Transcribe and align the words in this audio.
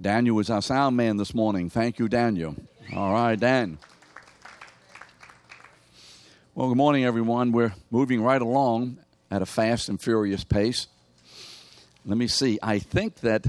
Daniel 0.00 0.38
is 0.38 0.48
our 0.48 0.62
sound 0.62 0.96
man 0.96 1.18
this 1.18 1.34
morning. 1.34 1.68
Thank 1.68 1.98
you, 1.98 2.08
Daniel. 2.08 2.56
All 2.96 3.12
right, 3.12 3.38
Dan. 3.38 3.78
Well, 6.54 6.68
good 6.68 6.78
morning, 6.78 7.04
everyone. 7.04 7.52
We're 7.52 7.74
moving 7.90 8.22
right 8.22 8.40
along 8.40 8.96
at 9.30 9.42
a 9.42 9.46
fast 9.46 9.90
and 9.90 10.00
furious 10.00 10.42
pace. 10.42 10.86
Let 12.06 12.16
me 12.16 12.28
see. 12.28 12.58
I 12.62 12.78
think 12.78 13.16
that. 13.16 13.46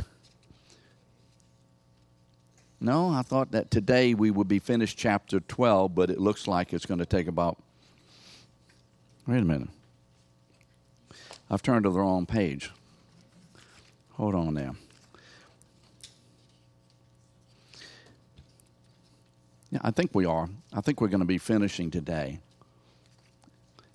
No, 2.81 3.09
I 3.11 3.21
thought 3.21 3.51
that 3.51 3.71
today 3.71 4.13
we 4.13 4.29
would 4.29 4.49
be 4.49 4.59
finished 4.59 4.97
chapter 4.97 5.39
12, 5.39 5.95
but 5.95 6.09
it 6.09 6.19
looks 6.19 6.47
like 6.47 6.73
it's 6.73 6.85
going 6.85 6.99
to 6.99 7.05
take 7.05 7.27
about. 7.27 7.57
Wait 9.25 9.37
a 9.37 9.45
minute. 9.45 9.69
I've 11.49 11.61
turned 11.61 11.83
to 11.83 11.91
the 11.91 11.99
wrong 11.99 12.25
page. 12.25 12.71
Hold 14.13 14.35
on 14.35 14.53
there. 14.55 14.73
Yeah, 19.71 19.79
I 19.83 19.91
think 19.91 20.11
we 20.13 20.25
are. 20.25 20.49
I 20.73 20.81
think 20.81 20.99
we're 20.99 21.07
going 21.07 21.21
to 21.21 21.25
be 21.25 21.37
finishing 21.37 21.91
today, 21.91 22.39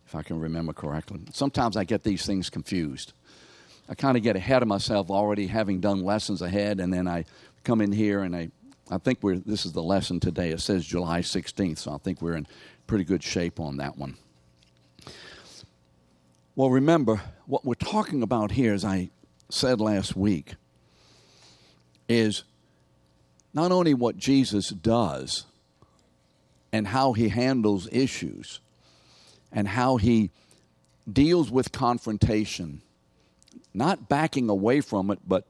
if 0.06 0.14
I 0.14 0.22
can 0.22 0.40
remember 0.40 0.72
correctly. 0.72 1.20
Sometimes 1.32 1.76
I 1.76 1.84
get 1.84 2.02
these 2.02 2.24
things 2.24 2.48
confused. 2.48 3.12
I 3.88 3.94
kind 3.94 4.16
of 4.16 4.22
get 4.22 4.36
ahead 4.36 4.62
of 4.62 4.68
myself 4.68 5.10
already 5.10 5.46
having 5.46 5.80
done 5.80 6.02
lessons 6.02 6.40
ahead, 6.40 6.80
and 6.80 6.92
then 6.92 7.06
I 7.06 7.26
come 7.62 7.82
in 7.82 7.92
here 7.92 8.22
and 8.22 8.34
I, 8.34 8.48
I 8.90 8.96
think 8.98 9.18
we're, 9.20 9.36
this 9.36 9.66
is 9.66 9.72
the 9.72 9.82
lesson 9.82 10.18
today. 10.18 10.50
It 10.50 10.60
says 10.60 10.84
July 10.84 11.20
16th, 11.20 11.78
so 11.78 11.92
I 11.92 11.98
think 11.98 12.22
we're 12.22 12.36
in 12.36 12.46
pretty 12.86 13.04
good 13.04 13.22
shape 13.22 13.60
on 13.60 13.76
that 13.76 13.98
one. 13.98 14.16
Well, 16.54 16.70
remember, 16.70 17.20
what 17.44 17.66
we're 17.66 17.74
talking 17.74 18.22
about 18.22 18.52
here, 18.52 18.72
as 18.72 18.84
I 18.84 19.10
said 19.50 19.78
last 19.78 20.16
week, 20.16 20.54
is 22.08 22.44
not 23.52 23.72
only 23.72 23.92
what 23.92 24.16
Jesus 24.16 24.70
does, 24.70 25.44
and 26.76 26.88
how 26.88 27.14
he 27.14 27.30
handles 27.30 27.88
issues 27.90 28.60
and 29.50 29.66
how 29.66 29.96
he 29.96 30.30
deals 31.10 31.50
with 31.50 31.72
confrontation, 31.72 32.82
not 33.72 34.10
backing 34.10 34.50
away 34.50 34.82
from 34.82 35.10
it, 35.10 35.18
but 35.26 35.46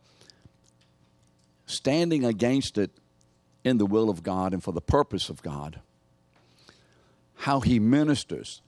standing 1.66 2.24
against 2.24 2.78
it 2.78 2.92
in 3.64 3.78
the 3.78 3.86
will 3.86 4.08
of 4.08 4.22
God 4.22 4.52
and 4.52 4.62
for 4.62 4.70
the 4.70 4.80
purpose 4.80 5.28
of 5.28 5.42
God. 5.42 5.80
How 7.38 7.58
he 7.58 7.80
ministers, 7.80 8.62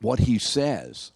what 0.00 0.18
he 0.18 0.36
says. 0.36 1.12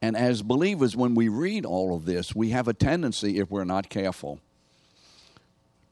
And 0.00 0.16
as 0.16 0.40
believers, 0.40 0.96
when 0.96 1.14
we 1.14 1.28
read 1.28 1.66
all 1.66 1.94
of 1.94 2.06
this, 2.06 2.34
we 2.34 2.50
have 2.50 2.68
a 2.68 2.72
tendency, 2.72 3.38
if 3.38 3.50
we're 3.50 3.64
not 3.64 3.90
careful, 3.90 4.40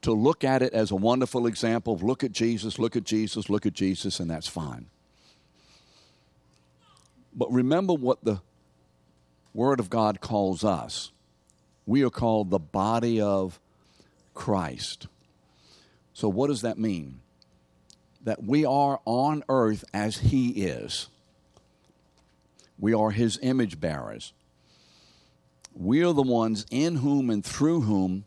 to 0.01 0.13
look 0.13 0.43
at 0.43 0.61
it 0.61 0.73
as 0.73 0.91
a 0.91 0.95
wonderful 0.95 1.45
example 1.45 1.93
of 1.93 2.01
look 2.01 2.23
at 2.23 2.31
Jesus, 2.31 2.79
look 2.79 2.95
at 2.95 3.03
Jesus, 3.03 3.49
look 3.49 3.65
at 3.65 3.73
Jesus, 3.73 4.19
and 4.19 4.29
that's 4.29 4.47
fine. 4.47 4.87
But 7.33 7.51
remember 7.51 7.93
what 7.93 8.23
the 8.23 8.41
Word 9.53 9.79
of 9.79 9.89
God 9.89 10.21
calls 10.21 10.63
us. 10.63 11.11
We 11.85 12.03
are 12.03 12.09
called 12.09 12.49
the 12.49 12.59
body 12.59 13.21
of 13.21 13.59
Christ. 14.33 15.07
So, 16.13 16.29
what 16.29 16.47
does 16.47 16.61
that 16.61 16.77
mean? 16.77 17.21
That 18.23 18.43
we 18.43 18.65
are 18.65 18.99
on 19.05 19.43
earth 19.49 19.83
as 19.93 20.17
He 20.17 20.49
is. 20.49 21.07
We 22.77 22.93
are 22.93 23.11
His 23.11 23.39
image 23.41 23.79
bearers. 23.79 24.33
We 25.73 26.03
are 26.03 26.13
the 26.13 26.21
ones 26.21 26.65
in 26.69 26.97
whom 26.97 27.29
and 27.29 27.45
through 27.45 27.81
whom 27.81 28.25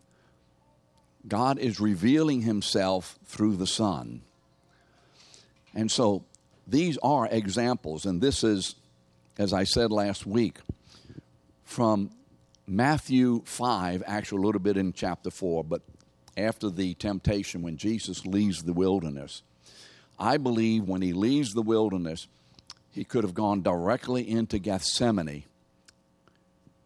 God 1.26 1.58
is 1.58 1.80
revealing 1.80 2.42
himself 2.42 3.18
through 3.24 3.56
the 3.56 3.66
Son. 3.66 4.22
And 5.74 5.90
so 5.90 6.24
these 6.66 6.98
are 7.02 7.26
examples, 7.30 8.04
and 8.06 8.20
this 8.20 8.44
is, 8.44 8.74
as 9.38 9.52
I 9.52 9.64
said 9.64 9.90
last 9.90 10.26
week, 10.26 10.58
from 11.64 12.10
Matthew 12.66 13.42
5, 13.44 14.02
actually 14.06 14.42
a 14.42 14.46
little 14.46 14.60
bit 14.60 14.76
in 14.76 14.92
chapter 14.92 15.30
4, 15.30 15.64
but 15.64 15.82
after 16.36 16.70
the 16.70 16.94
temptation 16.94 17.62
when 17.62 17.76
Jesus 17.76 18.26
leaves 18.26 18.62
the 18.62 18.72
wilderness. 18.72 19.42
I 20.18 20.36
believe 20.36 20.84
when 20.84 21.02
he 21.02 21.12
leaves 21.12 21.52
the 21.52 21.62
wilderness, 21.62 22.26
he 22.90 23.04
could 23.04 23.24
have 23.24 23.34
gone 23.34 23.62
directly 23.62 24.28
into 24.28 24.58
Gethsemane 24.58 25.44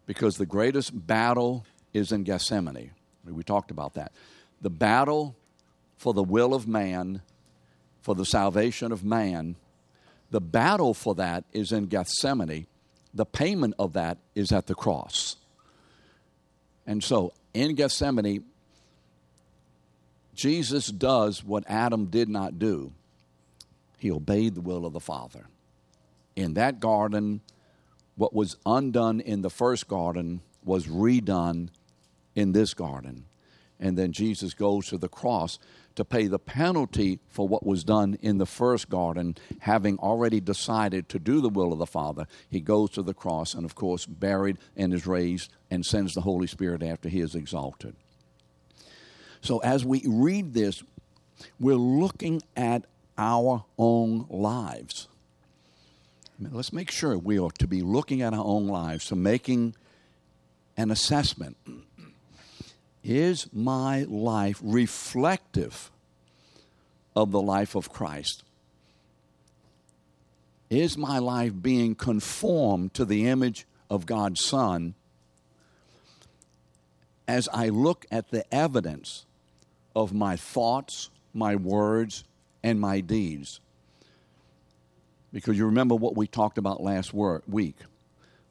because 0.05 0.37
the 0.37 0.45
greatest 0.45 1.07
battle 1.07 1.65
is 1.93 2.11
in 2.11 2.23
Gethsemane. 2.23 2.91
We 3.25 3.43
talked 3.43 3.69
about 3.69 3.93
that. 3.93 4.11
The 4.61 4.69
battle 4.69 5.35
for 5.97 6.13
the 6.13 6.23
will 6.23 6.53
of 6.53 6.67
man, 6.67 7.21
for 8.01 8.15
the 8.15 8.25
salvation 8.25 8.91
of 8.91 9.03
man, 9.03 9.55
the 10.31 10.41
battle 10.41 10.93
for 10.93 11.15
that 11.15 11.45
is 11.51 11.71
in 11.71 11.87
Gethsemane. 11.87 12.67
The 13.13 13.25
payment 13.25 13.73
of 13.79 13.93
that 13.93 14.19
is 14.35 14.51
at 14.51 14.67
the 14.67 14.75
cross. 14.75 15.37
And 16.85 17.03
so 17.03 17.33
in 17.53 17.75
Gethsemane, 17.75 18.45
Jesus 20.35 20.87
does 20.87 21.43
what 21.43 21.63
Adam 21.67 22.05
did 22.05 22.29
not 22.29 22.59
do. 22.59 22.93
He 23.97 24.11
obeyed 24.11 24.55
the 24.55 24.61
will 24.61 24.85
of 24.85 24.93
the 24.93 24.99
Father. 24.99 25.47
In 26.35 26.53
that 26.53 26.79
garden, 26.79 27.41
what 28.15 28.33
was 28.33 28.55
undone 28.65 29.19
in 29.19 29.41
the 29.41 29.49
first 29.49 29.87
garden 29.87 30.41
was 30.63 30.87
redone 30.87 31.69
in 32.35 32.53
this 32.53 32.73
garden. 32.73 33.25
And 33.79 33.97
then 33.97 34.11
Jesus 34.11 34.53
goes 34.53 34.87
to 34.87 34.97
the 34.97 35.07
cross 35.07 35.57
to 35.95 36.03
pay 36.03 36.27
the 36.27 36.39
penalty 36.39 37.19
for 37.27 37.47
what 37.47 37.65
was 37.65 37.83
done 37.83 38.17
in 38.21 38.37
the 38.37 38.45
first 38.45 38.89
garden, 38.89 39.35
having 39.59 39.97
already 39.99 40.39
decided 40.39 41.09
to 41.09 41.19
do 41.19 41.41
the 41.41 41.49
will 41.49 41.71
of 41.71 41.79
the 41.79 41.85
Father. 41.85 42.27
He 42.49 42.59
goes 42.59 42.91
to 42.91 43.01
the 43.01 43.13
cross 43.13 43.53
and, 43.53 43.65
of 43.65 43.75
course, 43.75 44.05
buried 44.05 44.57
and 44.75 44.93
is 44.93 45.07
raised 45.07 45.51
and 45.71 45.85
sends 45.85 46.13
the 46.13 46.21
Holy 46.21 46.47
Spirit 46.47 46.83
after 46.83 47.09
he 47.09 47.21
is 47.21 47.35
exalted. 47.35 47.95
So, 49.41 49.59
as 49.59 49.85
we 49.85 50.03
read 50.05 50.53
this, 50.53 50.83
we're 51.59 51.75
looking 51.75 52.41
at 52.55 52.85
our 53.17 53.65
own 53.77 54.25
lives. 54.29 55.07
let's 56.39 56.71
make 56.71 56.91
sure 56.91 57.17
we 57.17 57.37
are 57.37 57.51
to 57.59 57.67
be 57.67 57.81
looking 57.81 58.21
at 58.21 58.33
our 58.33 58.43
own 58.43 58.67
lives, 58.67 59.05
so 59.05 59.15
making 59.15 59.75
an 60.77 60.91
assessment 60.91 61.57
is 63.09 63.47
my 63.51 64.03
life 64.03 64.59
reflective 64.63 65.89
of 67.15 67.31
the 67.31 67.41
life 67.41 67.73
of 67.73 67.91
Christ? 67.91 68.43
Is 70.69 70.95
my 70.95 71.17
life 71.17 71.53
being 71.59 71.95
conformed 71.95 72.93
to 72.93 73.05
the 73.05 73.25
image 73.25 73.65
of 73.89 74.05
God's 74.05 74.45
Son 74.45 74.93
as 77.27 77.49
I 77.51 77.69
look 77.69 78.05
at 78.11 78.29
the 78.29 78.45
evidence 78.53 79.25
of 79.95 80.13
my 80.13 80.35
thoughts, 80.35 81.09
my 81.33 81.55
words, 81.55 82.23
and 82.61 82.79
my 82.79 83.01
deeds? 83.01 83.59
Because 85.33 85.57
you 85.57 85.65
remember 85.65 85.95
what 85.95 86.15
we 86.15 86.27
talked 86.27 86.59
about 86.59 86.79
last 86.79 87.11
week. 87.11 87.75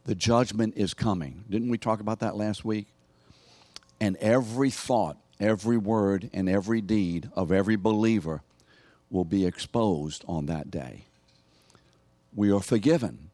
The 0.04 0.16
judgment 0.16 0.74
is 0.76 0.94
coming. 0.94 1.44
Didn't 1.48 1.68
we 1.68 1.78
talk 1.78 2.00
about 2.00 2.18
that 2.20 2.34
last 2.34 2.64
week? 2.64 2.88
And 4.00 4.16
every 4.18 4.70
thought, 4.70 5.18
every 5.40 5.76
word, 5.76 6.30
and 6.32 6.48
every 6.48 6.80
deed 6.80 7.30
of 7.34 7.50
every 7.50 7.76
believer 7.76 8.42
will 9.10 9.24
be 9.24 9.46
exposed 9.46 10.24
on 10.28 10.46
that 10.46 10.70
day. 10.70 11.06
We 12.34 12.52
are 12.52 12.60
forgiven, 12.60 13.30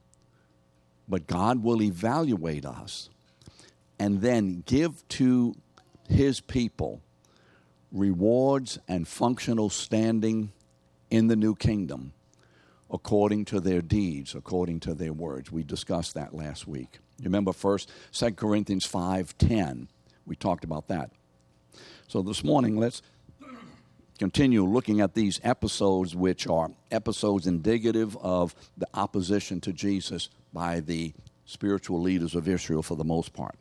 but 1.08 1.26
God 1.26 1.62
will 1.62 1.82
evaluate 1.82 2.64
us 2.64 3.10
and 3.98 4.20
then 4.20 4.62
give 4.66 5.06
to 5.08 5.54
his 6.08 6.40
people 6.40 7.02
rewards 7.92 8.78
and 8.88 9.06
functional 9.06 9.70
standing 9.70 10.52
in 11.10 11.28
the 11.28 11.36
new 11.36 11.54
kingdom 11.54 12.12
according 12.90 13.44
to 13.46 13.60
their 13.60 13.80
deeds, 13.80 14.34
according 14.34 14.80
to 14.80 14.94
their 14.94 15.12
words. 15.12 15.50
We 15.50 15.62
discussed 15.62 16.14
that 16.14 16.34
last 16.34 16.66
week. 16.66 16.98
You 17.18 17.24
remember 17.24 17.52
first 17.52 17.90
2 18.12 18.36
Corinthians 18.36 18.86
5:10 18.86 19.88
we 20.26 20.36
talked 20.36 20.64
about 20.64 20.88
that. 20.88 21.10
So 22.08 22.22
this 22.22 22.44
morning, 22.44 22.76
let's 22.76 23.02
continue 24.18 24.64
looking 24.64 25.00
at 25.00 25.14
these 25.14 25.40
episodes, 25.42 26.14
which 26.14 26.46
are 26.46 26.70
episodes 26.90 27.46
indicative 27.46 28.16
of 28.18 28.54
the 28.76 28.86
opposition 28.94 29.60
to 29.62 29.72
Jesus 29.72 30.28
by 30.52 30.80
the 30.80 31.12
spiritual 31.46 32.00
leaders 32.00 32.34
of 32.34 32.48
Israel 32.48 32.82
for 32.82 32.96
the 32.96 33.04
most 33.04 33.32
part. 33.32 33.56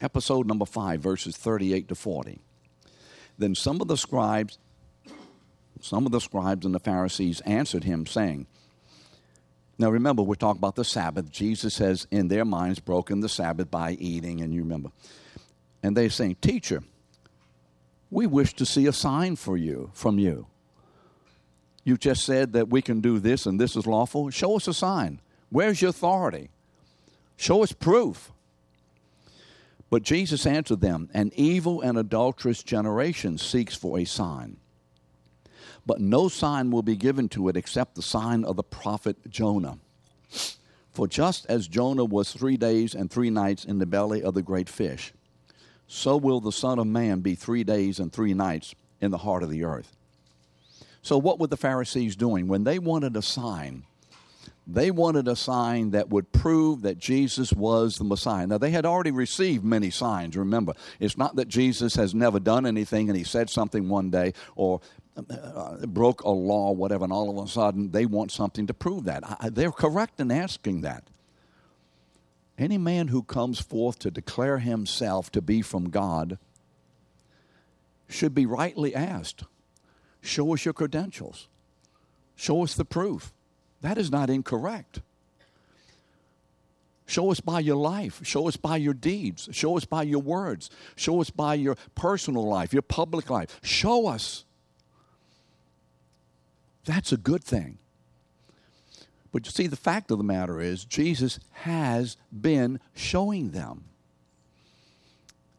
Episode 0.00 0.46
number 0.46 0.64
5, 0.64 1.00
verses 1.00 1.36
38 1.36 1.88
to 1.88 1.94
40. 1.94 2.40
Then 3.38 3.54
some 3.54 3.80
of 3.80 3.88
the 3.88 3.96
scribes 3.96 4.58
some 5.82 6.06
of 6.06 6.12
the 6.12 6.20
scribes 6.20 6.64
and 6.64 6.74
the 6.74 6.80
Pharisees 6.80 7.40
answered 7.40 7.82
him, 7.82 8.06
saying, 8.06 8.46
Now 9.78 9.90
remember, 9.90 10.22
we're 10.22 10.36
talking 10.36 10.60
about 10.60 10.76
the 10.76 10.84
Sabbath. 10.84 11.30
Jesus 11.30 11.78
has, 11.78 12.06
in 12.10 12.28
their 12.28 12.44
minds, 12.44 12.78
broken 12.78 13.20
the 13.20 13.28
Sabbath 13.28 13.68
by 13.70 13.92
eating, 13.92 14.40
and 14.40 14.54
you 14.54 14.62
remember. 14.62 14.90
And 15.82 15.96
they're 15.96 16.10
saying, 16.10 16.36
Teacher, 16.40 16.82
we 18.10 18.26
wish 18.26 18.54
to 18.54 18.66
see 18.66 18.86
a 18.86 18.92
sign 18.92 19.36
for 19.36 19.56
you 19.56 19.90
from 19.94 20.18
you. 20.18 20.46
You 21.84 21.96
just 21.96 22.24
said 22.24 22.52
that 22.52 22.68
we 22.68 22.82
can 22.82 23.00
do 23.00 23.18
this 23.18 23.46
and 23.46 23.60
this 23.60 23.74
is 23.74 23.86
lawful. 23.86 24.30
Show 24.30 24.56
us 24.56 24.68
a 24.68 24.74
sign. 24.74 25.20
Where's 25.50 25.82
your 25.82 25.90
authority? 25.90 26.50
Show 27.36 27.62
us 27.62 27.72
proof. 27.72 28.32
But 29.90 30.04
Jesus 30.04 30.46
answered 30.46 30.80
them 30.80 31.10
An 31.12 31.32
evil 31.34 31.80
and 31.80 31.98
adulterous 31.98 32.62
generation 32.62 33.36
seeks 33.36 33.74
for 33.74 33.98
a 33.98 34.04
sign. 34.04 34.58
But 35.84 36.00
no 36.00 36.28
sign 36.28 36.70
will 36.70 36.82
be 36.82 36.96
given 36.96 37.28
to 37.30 37.48
it 37.48 37.56
except 37.56 37.96
the 37.96 38.02
sign 38.02 38.44
of 38.44 38.56
the 38.56 38.62
prophet 38.62 39.16
Jonah. 39.28 39.78
For 40.92 41.08
just 41.08 41.46
as 41.46 41.66
Jonah 41.66 42.04
was 42.04 42.32
three 42.32 42.56
days 42.56 42.94
and 42.94 43.10
three 43.10 43.30
nights 43.30 43.64
in 43.64 43.78
the 43.78 43.86
belly 43.86 44.22
of 44.22 44.34
the 44.34 44.42
great 44.42 44.68
fish, 44.68 45.12
so 45.92 46.16
will 46.16 46.40
the 46.40 46.52
Son 46.52 46.78
of 46.78 46.86
Man 46.86 47.20
be 47.20 47.34
three 47.34 47.64
days 47.64 48.00
and 48.00 48.10
three 48.10 48.32
nights 48.32 48.74
in 49.02 49.10
the 49.10 49.18
heart 49.18 49.42
of 49.42 49.50
the 49.50 49.64
earth. 49.64 49.94
So, 51.02 51.18
what 51.18 51.38
were 51.38 51.48
the 51.48 51.56
Pharisees 51.58 52.16
doing? 52.16 52.48
When 52.48 52.64
they 52.64 52.78
wanted 52.78 53.14
a 53.14 53.20
sign, 53.20 53.82
they 54.66 54.90
wanted 54.90 55.28
a 55.28 55.36
sign 55.36 55.90
that 55.90 56.08
would 56.08 56.32
prove 56.32 56.80
that 56.82 56.96
Jesus 56.96 57.52
was 57.52 57.98
the 57.98 58.04
Messiah. 58.04 58.46
Now, 58.46 58.56
they 58.56 58.70
had 58.70 58.86
already 58.86 59.10
received 59.10 59.64
many 59.64 59.90
signs, 59.90 60.34
remember. 60.34 60.72
It's 60.98 61.18
not 61.18 61.36
that 61.36 61.48
Jesus 61.48 61.94
has 61.96 62.14
never 62.14 62.40
done 62.40 62.64
anything 62.64 63.10
and 63.10 63.18
he 63.18 63.24
said 63.24 63.50
something 63.50 63.90
one 63.90 64.08
day 64.08 64.32
or 64.56 64.80
uh, 65.16 65.84
broke 65.88 66.22
a 66.22 66.30
law, 66.30 66.72
whatever, 66.72 67.04
and 67.04 67.12
all 67.12 67.38
of 67.38 67.44
a 67.44 67.50
sudden 67.50 67.90
they 67.90 68.06
want 68.06 68.32
something 68.32 68.66
to 68.66 68.72
prove 68.72 69.04
that. 69.04 69.22
I, 69.42 69.50
they're 69.50 69.70
correct 69.70 70.20
in 70.20 70.30
asking 70.30 70.80
that. 70.82 71.04
Any 72.62 72.78
man 72.78 73.08
who 73.08 73.24
comes 73.24 73.58
forth 73.58 73.98
to 73.98 74.10
declare 74.12 74.58
himself 74.58 75.32
to 75.32 75.42
be 75.42 75.62
from 75.62 75.90
God 75.90 76.38
should 78.08 78.36
be 78.36 78.46
rightly 78.46 78.94
asked 78.94 79.42
Show 80.20 80.54
us 80.54 80.64
your 80.64 80.72
credentials, 80.72 81.48
show 82.36 82.62
us 82.62 82.74
the 82.74 82.84
proof. 82.84 83.32
That 83.80 83.98
is 83.98 84.12
not 84.12 84.30
incorrect. 84.30 85.00
Show 87.04 87.32
us 87.32 87.40
by 87.40 87.58
your 87.58 87.74
life. 87.74 88.20
Show 88.22 88.46
us 88.46 88.56
by 88.56 88.76
your 88.76 88.94
deeds. 88.94 89.48
Show 89.50 89.76
us 89.76 89.84
by 89.84 90.04
your 90.04 90.20
words. 90.20 90.70
Show 90.94 91.20
us 91.20 91.30
by 91.30 91.54
your 91.54 91.76
personal 91.96 92.46
life, 92.46 92.72
your 92.72 92.82
public 92.82 93.28
life. 93.28 93.58
Show 93.64 94.06
us. 94.06 94.44
That's 96.84 97.10
a 97.10 97.16
good 97.16 97.42
thing. 97.42 97.78
But 99.32 99.46
you 99.46 99.50
see, 99.50 99.66
the 99.66 99.76
fact 99.76 100.10
of 100.10 100.18
the 100.18 100.24
matter 100.24 100.60
is, 100.60 100.84
Jesus 100.84 101.40
has 101.52 102.16
been 102.32 102.78
showing 102.94 103.50
them. 103.50 103.84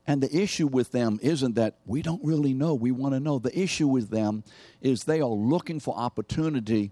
And 0.05 0.21
the 0.21 0.35
issue 0.35 0.67
with 0.67 0.91
them 0.91 1.19
isn't 1.21 1.55
that 1.55 1.75
we 1.85 2.01
don't 2.01 2.23
really 2.23 2.53
know, 2.53 2.75
we 2.75 2.91
want 2.91 3.13
to 3.13 3.19
know. 3.19 3.39
The 3.39 3.57
issue 3.57 3.87
with 3.87 4.09
them 4.09 4.43
is 4.81 5.03
they 5.03 5.21
are 5.21 5.27
looking 5.27 5.79
for 5.79 5.95
opportunity 5.95 6.91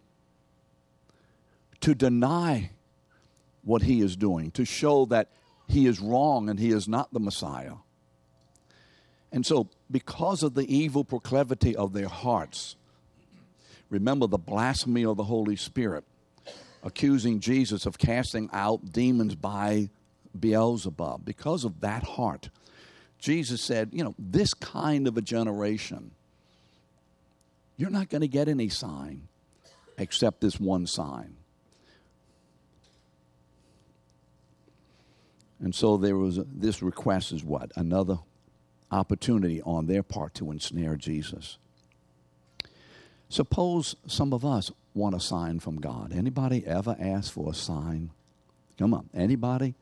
to 1.81 1.93
deny 1.93 2.71
what 3.63 3.83
he 3.83 4.01
is 4.01 4.15
doing, 4.15 4.49
to 4.51 4.65
show 4.65 5.05
that 5.05 5.29
he 5.67 5.87
is 5.87 5.99
wrong 5.99 6.49
and 6.49 6.59
he 6.59 6.71
is 6.71 6.87
not 6.87 7.13
the 7.13 7.19
Messiah. 7.19 7.75
And 9.31 9.45
so, 9.45 9.69
because 9.89 10.43
of 10.43 10.55
the 10.55 10.73
evil 10.73 11.03
proclivity 11.03 11.75
of 11.75 11.93
their 11.93 12.07
hearts, 12.07 12.75
remember 13.89 14.27
the 14.27 14.37
blasphemy 14.37 15.05
of 15.05 15.17
the 15.17 15.23
Holy 15.23 15.55
Spirit, 15.55 16.03
accusing 16.83 17.39
Jesus 17.39 17.85
of 17.85 17.97
casting 17.97 18.49
out 18.51 18.91
demons 18.91 19.35
by 19.35 19.89
Beelzebub. 20.37 21.25
Because 21.25 21.63
of 21.65 21.81
that 21.81 22.03
heart, 22.03 22.49
Jesus 23.19 23.61
said, 23.61 23.89
You 23.93 24.03
know, 24.03 24.15
this 24.17 24.53
kind 24.53 25.07
of 25.07 25.17
a 25.17 25.21
generation, 25.21 26.11
you're 27.77 27.89
not 27.89 28.09
going 28.09 28.21
to 28.21 28.27
get 28.27 28.47
any 28.47 28.69
sign 28.69 29.27
except 29.97 30.41
this 30.41 30.59
one 30.59 30.87
sign. 30.87 31.35
And 35.59 35.75
so 35.75 35.97
there 35.97 36.17
was 36.17 36.39
a, 36.39 36.45
this 36.51 36.81
request 36.81 37.31
is 37.31 37.43
what? 37.43 37.71
Another 37.75 38.17
opportunity 38.91 39.61
on 39.61 39.85
their 39.85 40.01
part 40.01 40.33
to 40.35 40.51
ensnare 40.51 40.95
Jesus. 40.95 41.59
Suppose 43.29 43.95
some 44.07 44.33
of 44.33 44.43
us 44.43 44.71
want 44.93 45.15
a 45.15 45.19
sign 45.19 45.59
from 45.59 45.77
God. 45.77 46.13
Anybody 46.13 46.65
ever 46.65 46.95
asked 46.99 47.31
for 47.31 47.51
a 47.51 47.53
sign? 47.53 48.11
Come 48.77 48.93
on, 48.93 49.09
anybody? 49.13 49.75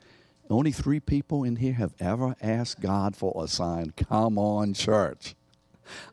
Only 0.50 0.72
three 0.72 1.00
people 1.00 1.44
in 1.44 1.58
here 1.58 1.74
have 1.74 1.94
ever 2.00 2.36
asked 2.42 2.82
God 2.82 3.16
for 3.16 3.44
a 3.44 3.48
sign. 3.48 3.94
Come 3.96 4.38
on, 4.38 4.74
church. 4.74 5.36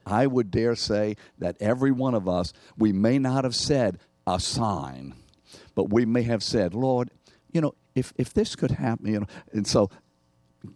I 0.05 0.27
would 0.27 0.51
dare 0.51 0.75
say 0.77 1.17
that 1.39 1.57
every 1.61 1.91
one 1.91 2.15
of 2.15 2.29
us, 2.29 2.53
we 2.77 2.93
may 2.93 3.19
not 3.19 3.45
have 3.45 3.55
said 3.55 3.99
a 4.27 4.41
sign, 4.41 5.15
but 5.75 5.91
we 5.91 6.05
may 6.05 6.23
have 6.23 6.43
said, 6.43 6.75
Lord, 6.75 7.11
you 7.53 7.61
know, 7.61 7.75
if, 7.95 8.13
if 8.17 8.35
this 8.35 8.57
could 8.57 8.73
happen, 8.73 9.07
you 9.07 9.21
know, 9.21 9.27
and 9.53 9.67
so 9.67 9.91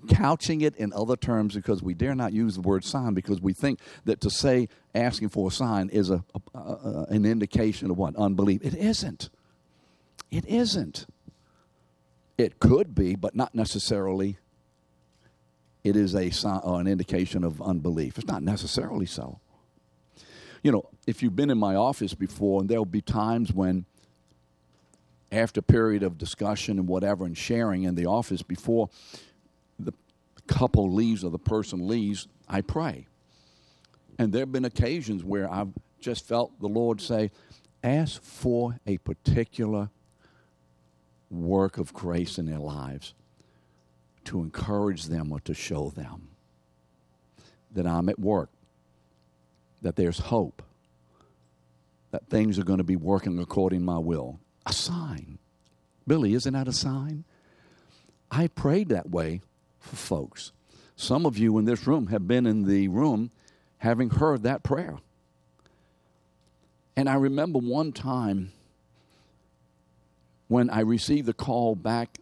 couching 0.08 0.60
it 0.60 0.76
in 0.76 0.92
other 0.92 1.16
terms 1.16 1.54
because 1.54 1.82
we 1.82 1.94
dare 1.94 2.14
not 2.14 2.32
use 2.32 2.54
the 2.54 2.60
word 2.60 2.84
sign 2.84 3.14
because 3.14 3.40
we 3.40 3.52
think 3.52 3.81
that 4.04 4.20
to 4.20 4.31
say 4.31 4.69
asking 4.94 5.28
for 5.28 5.48
a 5.48 5.50
sign 5.50 5.88
is 5.90 6.10
a, 6.10 6.25
a, 6.34 6.58
a, 6.58 7.06
an 7.10 7.25
indication 7.25 7.90
of 7.90 7.98
what? 7.98 8.16
Unbelief. 8.16 8.60
It 8.62 8.75
isn't. 8.75 9.31
It 10.31 10.46
isn't. 10.46 11.06
It 12.38 12.58
could 12.58 12.94
be 12.94 13.16
but 13.16 13.34
not 13.34 13.54
necessarily 13.54 14.38
it 15.82 15.96
is 15.96 16.14
a 16.14 16.31
sign 16.31 16.60
or 16.62 16.81
an 16.81 16.87
indication 16.87 17.42
of 17.42 17.62
unbelief. 17.62 18.19
It's 18.19 18.26
not 18.26 18.42
necessarily 18.42 19.06
so. 19.06 19.40
You 20.62 20.72
know 20.72 20.88
if 21.06 21.22
you've 21.22 21.37
been 21.37 21.50
in 21.50 21.58
my 21.58 21.75
office 21.75 22.14
before 22.14 22.60
and 22.60 22.69
there'll 22.69 22.84
be 22.84 23.00
times 23.00 23.52
when 23.52 23.87
after 25.32 25.60
a 25.60 25.62
period 25.62 26.02
of 26.02 26.19
discussion 26.19 26.78
and 26.78 26.88
whatever 26.88 27.25
and 27.25 27.37
sharing 27.37 27.84
in 27.84 27.94
the 27.94 28.06
office 28.06 28.42
before 28.42 28.90
couple 30.50 30.93
leaves 30.93 31.23
or 31.23 31.31
the 31.31 31.38
person 31.38 31.87
leaves, 31.87 32.26
I 32.49 32.61
pray. 32.61 33.06
And 34.19 34.32
there 34.32 34.41
have 34.41 34.52
been 34.52 34.64
occasions 34.64 35.25
where 35.25 35.50
I've 35.50 35.70
just 36.00 36.26
felt 36.26 36.61
the 36.61 36.67
Lord 36.67 37.00
say, 37.00 37.31
ask 37.85 38.20
for 38.20 38.76
a 38.85 38.99
particular 38.99 39.91
work 41.31 41.79
of 41.79 41.94
grace 41.94 42.37
in 42.37 42.47
their 42.47 42.58
lives 42.58 43.14
to 44.25 44.41
encourage 44.41 45.05
them 45.05 45.31
or 45.32 45.38
to 45.41 45.55
show 45.55 45.88
them 45.90 46.28
that 47.73 47.87
I'm 47.87 48.09
at 48.09 48.19
work, 48.19 48.50
that 49.83 49.95
there's 49.95 50.19
hope, 50.19 50.62
that 52.11 52.28
things 52.28 52.59
are 52.59 52.64
going 52.64 52.78
to 52.78 52.85
be 52.85 52.97
working 52.97 53.38
according 53.38 53.78
to 53.78 53.85
my 53.85 53.99
will. 53.99 54.40
A 54.66 54.73
sign. 54.73 55.38
Billy, 56.09 56.35
isn't 56.35 56.52
that 56.52 56.66
a 56.66 56.73
sign? 56.73 57.25
I 58.33 58.49
prayed 58.49 58.88
that 58.88 59.09
way 59.09 59.42
for 59.80 59.96
folks. 59.96 60.52
Some 60.96 61.26
of 61.26 61.38
you 61.38 61.58
in 61.58 61.64
this 61.64 61.87
room 61.87 62.08
have 62.08 62.28
been 62.28 62.46
in 62.46 62.64
the 62.64 62.88
room 62.88 63.30
having 63.78 64.10
heard 64.10 64.42
that 64.42 64.62
prayer. 64.62 64.99
And 66.96 67.08
I 67.08 67.14
remember 67.14 67.58
one 67.58 67.92
time 67.92 68.52
when 70.49 70.68
I 70.68 70.80
received 70.80 71.26
the 71.26 71.32
call 71.32 71.75
back 71.75 72.18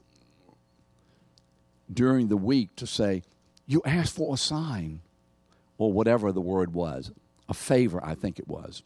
during 1.93 2.29
the 2.29 2.37
week 2.37 2.77
to 2.77 2.87
say, 2.87 3.23
You 3.67 3.83
asked 3.85 4.15
for 4.15 4.35
a 4.35 4.37
sign, 4.37 5.01
or 5.79 5.93
whatever 5.93 6.31
the 6.31 6.41
word 6.41 6.73
was, 6.73 7.11
a 7.49 7.55
favor, 7.55 8.01
I 8.05 8.15
think 8.15 8.39
it 8.39 8.47
was. 8.47 8.83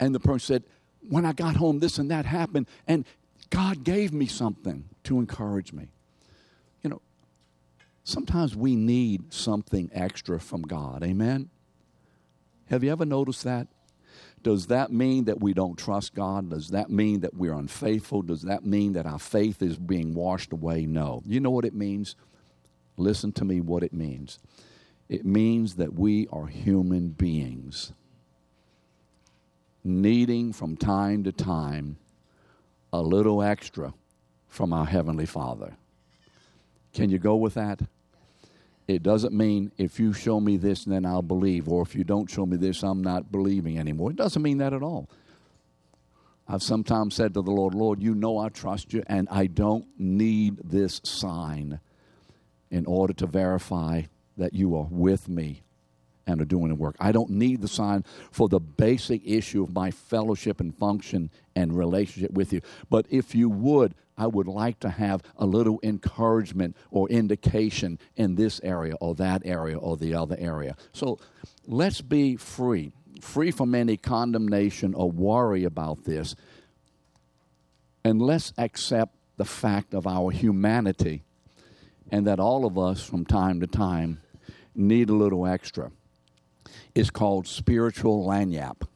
And 0.00 0.14
the 0.14 0.20
person 0.20 0.54
said, 0.54 0.64
When 1.08 1.24
I 1.24 1.32
got 1.32 1.56
home, 1.56 1.78
this 1.78 1.98
and 1.98 2.10
that 2.10 2.26
happened, 2.26 2.66
and 2.88 3.04
God 3.50 3.84
gave 3.84 4.12
me 4.12 4.26
something 4.26 4.88
to 5.04 5.20
encourage 5.20 5.72
me 5.72 5.88
sometimes 8.08 8.56
we 8.56 8.74
need 8.74 9.32
something 9.32 9.90
extra 9.92 10.40
from 10.40 10.62
God. 10.62 11.04
Amen? 11.04 11.50
Have 12.70 12.82
you 12.82 12.90
ever 12.90 13.04
noticed 13.04 13.44
that? 13.44 13.68
Does 14.42 14.68
that 14.68 14.90
mean 14.90 15.24
that 15.24 15.40
we 15.40 15.52
don't 15.52 15.76
trust 15.76 16.14
God? 16.14 16.50
Does 16.50 16.68
that 16.68 16.90
mean 16.90 17.20
that 17.20 17.34
we're 17.34 17.52
unfaithful? 17.52 18.22
Does 18.22 18.42
that 18.42 18.64
mean 18.64 18.94
that 18.94 19.04
our 19.04 19.18
faith 19.18 19.62
is 19.62 19.76
being 19.76 20.14
washed 20.14 20.52
away? 20.52 20.86
No. 20.86 21.22
You 21.26 21.40
know 21.40 21.50
what 21.50 21.64
it 21.64 21.74
means? 21.74 22.16
Listen 22.96 23.32
to 23.32 23.44
me 23.44 23.60
what 23.60 23.82
it 23.82 23.92
means. 23.92 24.38
It 25.08 25.26
means 25.26 25.76
that 25.76 25.94
we 25.94 26.28
are 26.32 26.46
human 26.46 27.08
beings 27.08 27.92
needing 29.84 30.52
from 30.52 30.76
time 30.76 31.24
to 31.24 31.32
time 31.32 31.98
a 32.92 33.02
little 33.02 33.42
extra 33.42 33.92
from 34.48 34.72
our 34.72 34.86
Heavenly 34.86 35.26
Father. 35.26 35.76
Can 36.92 37.10
you 37.10 37.18
go 37.18 37.36
with 37.36 37.54
that? 37.54 37.80
It 38.88 39.02
doesn't 39.02 39.34
mean 39.34 39.70
if 39.76 40.00
you 40.00 40.14
show 40.14 40.40
me 40.40 40.56
this, 40.56 40.84
then 40.84 41.04
I'll 41.04 41.22
believe, 41.22 41.68
or 41.68 41.82
if 41.82 41.94
you 41.94 42.04
don't 42.04 42.28
show 42.30 42.46
me 42.46 42.56
this, 42.56 42.82
I'm 42.82 43.02
not 43.02 43.30
believing 43.30 43.78
anymore. 43.78 44.10
It 44.10 44.16
doesn't 44.16 44.40
mean 44.42 44.58
that 44.58 44.72
at 44.72 44.82
all. 44.82 45.10
I've 46.48 46.62
sometimes 46.62 47.14
said 47.14 47.34
to 47.34 47.42
the 47.42 47.50
Lord, 47.50 47.74
Lord, 47.74 48.02
you 48.02 48.14
know 48.14 48.38
I 48.38 48.48
trust 48.48 48.94
you, 48.94 49.02
and 49.06 49.28
I 49.30 49.46
don't 49.46 49.86
need 49.98 50.56
this 50.64 51.02
sign. 51.04 51.80
in 52.70 52.86
order 52.86 53.12
to 53.14 53.26
verify 53.26 54.02
that 54.36 54.54
you 54.54 54.76
are 54.76 54.86
with 54.90 55.28
me 55.28 55.62
and 56.26 56.40
are 56.40 56.46
doing 56.46 56.68
the 56.68 56.74
work. 56.74 56.96
I 57.00 57.12
don't 57.12 57.30
need 57.30 57.62
the 57.62 57.68
sign 57.68 58.04
for 58.30 58.48
the 58.48 58.60
basic 58.60 59.22
issue 59.24 59.62
of 59.62 59.72
my 59.72 59.90
fellowship 59.90 60.60
and 60.60 60.76
function 60.76 61.30
and 61.56 61.76
relationship 61.76 62.32
with 62.32 62.52
you. 62.52 62.60
But 62.90 63.06
if 63.10 63.34
you 63.34 63.48
would, 63.48 63.94
I 64.18 64.26
would 64.26 64.48
like 64.48 64.80
to 64.80 64.90
have 64.90 65.22
a 65.36 65.46
little 65.46 65.78
encouragement 65.82 66.76
or 66.90 67.08
indication 67.08 67.98
in 68.16 68.34
this 68.34 68.60
area 68.64 68.96
or 69.00 69.14
that 69.14 69.42
area 69.44 69.78
or 69.78 69.96
the 69.96 70.14
other 70.14 70.36
area. 70.38 70.76
So 70.92 71.18
let's 71.66 72.00
be 72.00 72.36
free, 72.36 72.92
free 73.20 73.52
from 73.52 73.74
any 73.74 73.96
condemnation 73.96 74.92
or 74.92 75.10
worry 75.10 75.64
about 75.64 76.04
this. 76.04 76.34
And 78.04 78.20
let's 78.20 78.52
accept 78.58 79.14
the 79.36 79.44
fact 79.44 79.94
of 79.94 80.06
our 80.06 80.32
humanity 80.32 81.22
and 82.10 82.26
that 82.26 82.40
all 82.40 82.66
of 82.66 82.76
us 82.76 83.02
from 83.02 83.24
time 83.24 83.60
to 83.60 83.66
time 83.66 84.20
need 84.74 85.10
a 85.10 85.14
little 85.14 85.46
extra 85.46 85.90
It's 86.94 87.10
called 87.10 87.46
spiritual 87.46 88.26
lagniappe. 88.26 88.86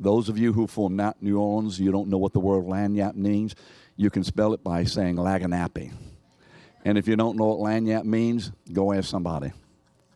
Those 0.00 0.28
of 0.28 0.38
you 0.38 0.52
who 0.52 0.66
from 0.66 1.00
New 1.20 1.38
Orleans, 1.38 1.80
you 1.80 1.90
don't 1.90 2.08
know 2.08 2.18
what 2.18 2.32
the 2.32 2.40
word 2.40 2.64
lagniappe 2.64 3.16
means, 3.16 3.54
you 3.96 4.10
can 4.10 4.22
spell 4.22 4.52
it 4.54 4.62
by 4.62 4.84
saying 4.84 5.16
laganappy. 5.16 5.92
And 6.84 6.96
if 6.96 7.08
you 7.08 7.16
don't 7.16 7.36
know 7.36 7.46
what 7.46 7.70
lagniappe 7.70 8.04
means, 8.04 8.52
go 8.72 8.92
ask 8.92 9.08
somebody. 9.08 9.52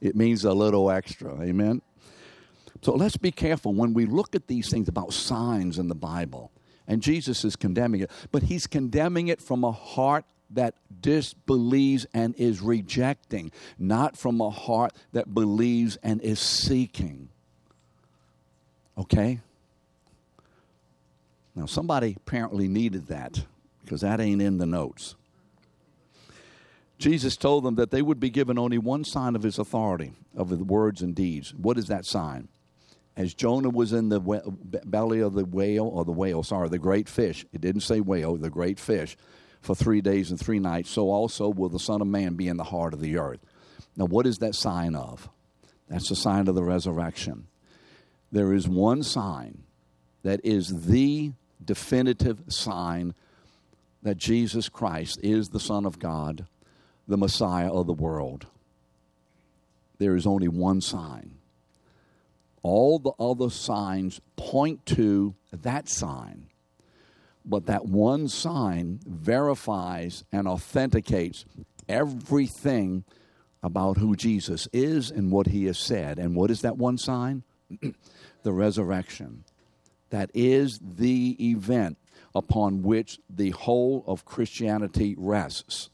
It 0.00 0.14
means 0.14 0.44
a 0.44 0.52
little 0.52 0.90
extra. 0.90 1.40
Amen? 1.40 1.82
So 2.82 2.94
let's 2.94 3.16
be 3.16 3.30
careful 3.30 3.72
when 3.74 3.94
we 3.94 4.06
look 4.06 4.34
at 4.34 4.46
these 4.48 4.68
things 4.68 4.88
about 4.88 5.12
signs 5.12 5.78
in 5.78 5.88
the 5.88 5.94
Bible. 5.94 6.50
And 6.88 7.00
Jesus 7.00 7.44
is 7.44 7.56
condemning 7.56 8.00
it, 8.00 8.10
but 8.32 8.44
he's 8.44 8.66
condemning 8.66 9.28
it 9.28 9.40
from 9.40 9.64
a 9.64 9.72
heart 9.72 10.24
that 10.50 10.74
disbelieves 11.00 12.06
and 12.12 12.34
is 12.36 12.60
rejecting, 12.60 13.50
not 13.78 14.16
from 14.16 14.40
a 14.40 14.50
heart 14.50 14.92
that 15.12 15.32
believes 15.32 15.96
and 16.02 16.20
is 16.20 16.40
seeking. 16.40 17.28
Okay? 18.98 19.40
Now, 21.54 21.66
somebody 21.66 22.14
apparently 22.16 22.68
needed 22.68 23.08
that 23.08 23.44
because 23.84 24.00
that 24.00 24.20
ain't 24.20 24.40
in 24.40 24.58
the 24.58 24.66
notes. 24.66 25.16
Jesus 26.98 27.36
told 27.36 27.64
them 27.64 27.74
that 27.74 27.90
they 27.90 28.00
would 28.00 28.20
be 28.20 28.30
given 28.30 28.58
only 28.58 28.78
one 28.78 29.04
sign 29.04 29.34
of 29.34 29.42
his 29.42 29.58
authority, 29.58 30.12
of 30.36 30.48
the 30.48 30.56
words 30.56 31.02
and 31.02 31.14
deeds. 31.14 31.52
What 31.54 31.76
is 31.76 31.88
that 31.88 32.06
sign? 32.06 32.48
As 33.16 33.34
Jonah 33.34 33.68
was 33.68 33.92
in 33.92 34.08
the 34.08 34.20
belly 34.84 35.20
of 35.20 35.34
the 35.34 35.44
whale, 35.44 35.86
or 35.86 36.04
the 36.04 36.12
whale, 36.12 36.42
sorry, 36.42 36.68
the 36.68 36.78
great 36.78 37.08
fish, 37.08 37.44
it 37.52 37.60
didn't 37.60 37.82
say 37.82 38.00
whale, 38.00 38.36
the 38.36 38.48
great 38.48 38.78
fish, 38.78 39.16
for 39.60 39.74
three 39.74 40.00
days 40.00 40.30
and 40.30 40.40
three 40.40 40.58
nights, 40.58 40.90
so 40.90 41.10
also 41.10 41.48
will 41.48 41.68
the 41.68 41.78
Son 41.78 42.00
of 42.00 42.06
Man 42.06 42.34
be 42.34 42.48
in 42.48 42.56
the 42.56 42.64
heart 42.64 42.94
of 42.94 43.00
the 43.00 43.18
earth. 43.18 43.40
Now, 43.96 44.06
what 44.06 44.26
is 44.26 44.38
that 44.38 44.54
sign 44.54 44.94
of? 44.94 45.28
That's 45.88 46.08
the 46.08 46.16
sign 46.16 46.48
of 46.48 46.54
the 46.54 46.64
resurrection. 46.64 47.48
There 48.30 48.54
is 48.54 48.66
one 48.66 49.02
sign 49.02 49.64
that 50.22 50.40
is 50.42 50.86
the 50.86 51.32
definitive 51.66 52.42
sign 52.48 53.14
that 54.02 54.16
Jesus 54.16 54.68
Christ 54.68 55.20
is 55.22 55.48
the 55.48 55.60
Son 55.60 55.86
of 55.86 55.98
God, 55.98 56.46
the 57.06 57.16
Messiah 57.16 57.72
of 57.72 57.86
the 57.86 57.92
world. 57.92 58.46
There 59.98 60.16
is 60.16 60.26
only 60.26 60.48
one 60.48 60.80
sign. 60.80 61.36
All 62.62 62.98
the 62.98 63.12
other 63.18 63.50
signs 63.50 64.20
point 64.36 64.84
to 64.86 65.34
that 65.52 65.88
sign. 65.88 66.46
But 67.44 67.66
that 67.66 67.86
one 67.86 68.28
sign 68.28 69.00
verifies 69.04 70.24
and 70.32 70.46
authenticates 70.46 71.44
everything 71.88 73.04
about 73.62 73.98
who 73.98 74.16
Jesus 74.16 74.68
is 74.72 75.10
and 75.10 75.30
what 75.30 75.48
he 75.48 75.66
has 75.66 75.78
said. 75.78 76.18
And 76.18 76.34
what 76.34 76.50
is 76.50 76.62
that 76.62 76.76
one 76.76 76.98
sign? 76.98 77.42
the 78.42 78.52
resurrection. 78.52 79.44
That 80.12 80.30
is 80.34 80.78
the 80.78 81.36
event 81.40 81.96
upon 82.34 82.82
which 82.82 83.18
the 83.30 83.50
whole 83.50 84.04
of 84.06 84.26
Christianity 84.26 85.14
rests. 85.16 85.88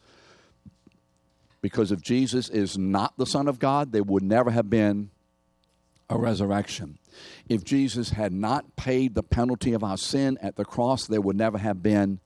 Because 1.62 1.92
if 1.92 2.02
Jesus 2.02 2.48
is 2.48 2.76
not 2.76 3.16
the 3.16 3.26
Son 3.26 3.46
of 3.46 3.60
God, 3.60 3.92
there 3.92 4.02
would 4.02 4.24
never 4.24 4.50
have 4.50 4.68
been 4.68 5.10
a 6.10 6.18
resurrection. 6.18 6.98
If 7.48 7.62
Jesus 7.62 8.10
had 8.10 8.32
not 8.32 8.74
paid 8.74 9.14
the 9.14 9.22
penalty 9.22 9.72
of 9.72 9.84
our 9.84 9.96
sin 9.96 10.36
at 10.42 10.56
the 10.56 10.64
cross, 10.64 11.06
there 11.06 11.20
would 11.20 11.36
never 11.36 11.58
have 11.58 11.80
been 11.80 12.18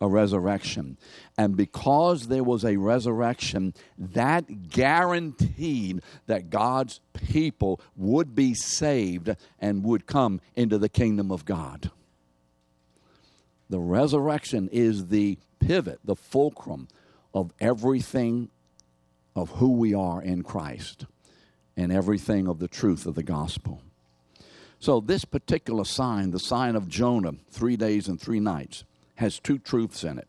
a 0.00 0.08
resurrection. 0.08 0.96
And 1.36 1.56
because 1.56 2.28
there 2.28 2.44
was 2.44 2.64
a 2.64 2.76
resurrection, 2.76 3.74
that 3.98 4.70
guaranteed 4.70 6.02
that 6.26 6.50
God's 6.50 7.00
people 7.12 7.80
would 7.96 8.34
be 8.34 8.54
saved 8.54 9.36
and 9.60 9.84
would 9.84 10.06
come 10.06 10.40
into 10.56 10.78
the 10.78 10.88
kingdom 10.88 11.30
of 11.30 11.44
God. 11.44 11.90
The 13.68 13.80
resurrection 13.80 14.68
is 14.72 15.08
the 15.08 15.38
pivot, 15.60 16.00
the 16.04 16.16
fulcrum 16.16 16.88
of 17.32 17.52
everything 17.60 18.48
of 19.36 19.50
who 19.50 19.72
we 19.72 19.94
are 19.94 20.20
in 20.20 20.42
Christ 20.42 21.06
and 21.76 21.92
everything 21.92 22.48
of 22.48 22.58
the 22.58 22.68
truth 22.68 23.06
of 23.06 23.14
the 23.14 23.22
gospel. 23.22 23.80
So, 24.80 25.00
this 25.00 25.26
particular 25.26 25.84
sign, 25.84 26.30
the 26.30 26.38
sign 26.38 26.74
of 26.74 26.88
Jonah, 26.88 27.34
three 27.50 27.76
days 27.76 28.08
and 28.08 28.18
three 28.18 28.40
nights, 28.40 28.84
has 29.20 29.38
two 29.38 29.58
truths 29.58 30.02
in 30.02 30.18
it. 30.18 30.26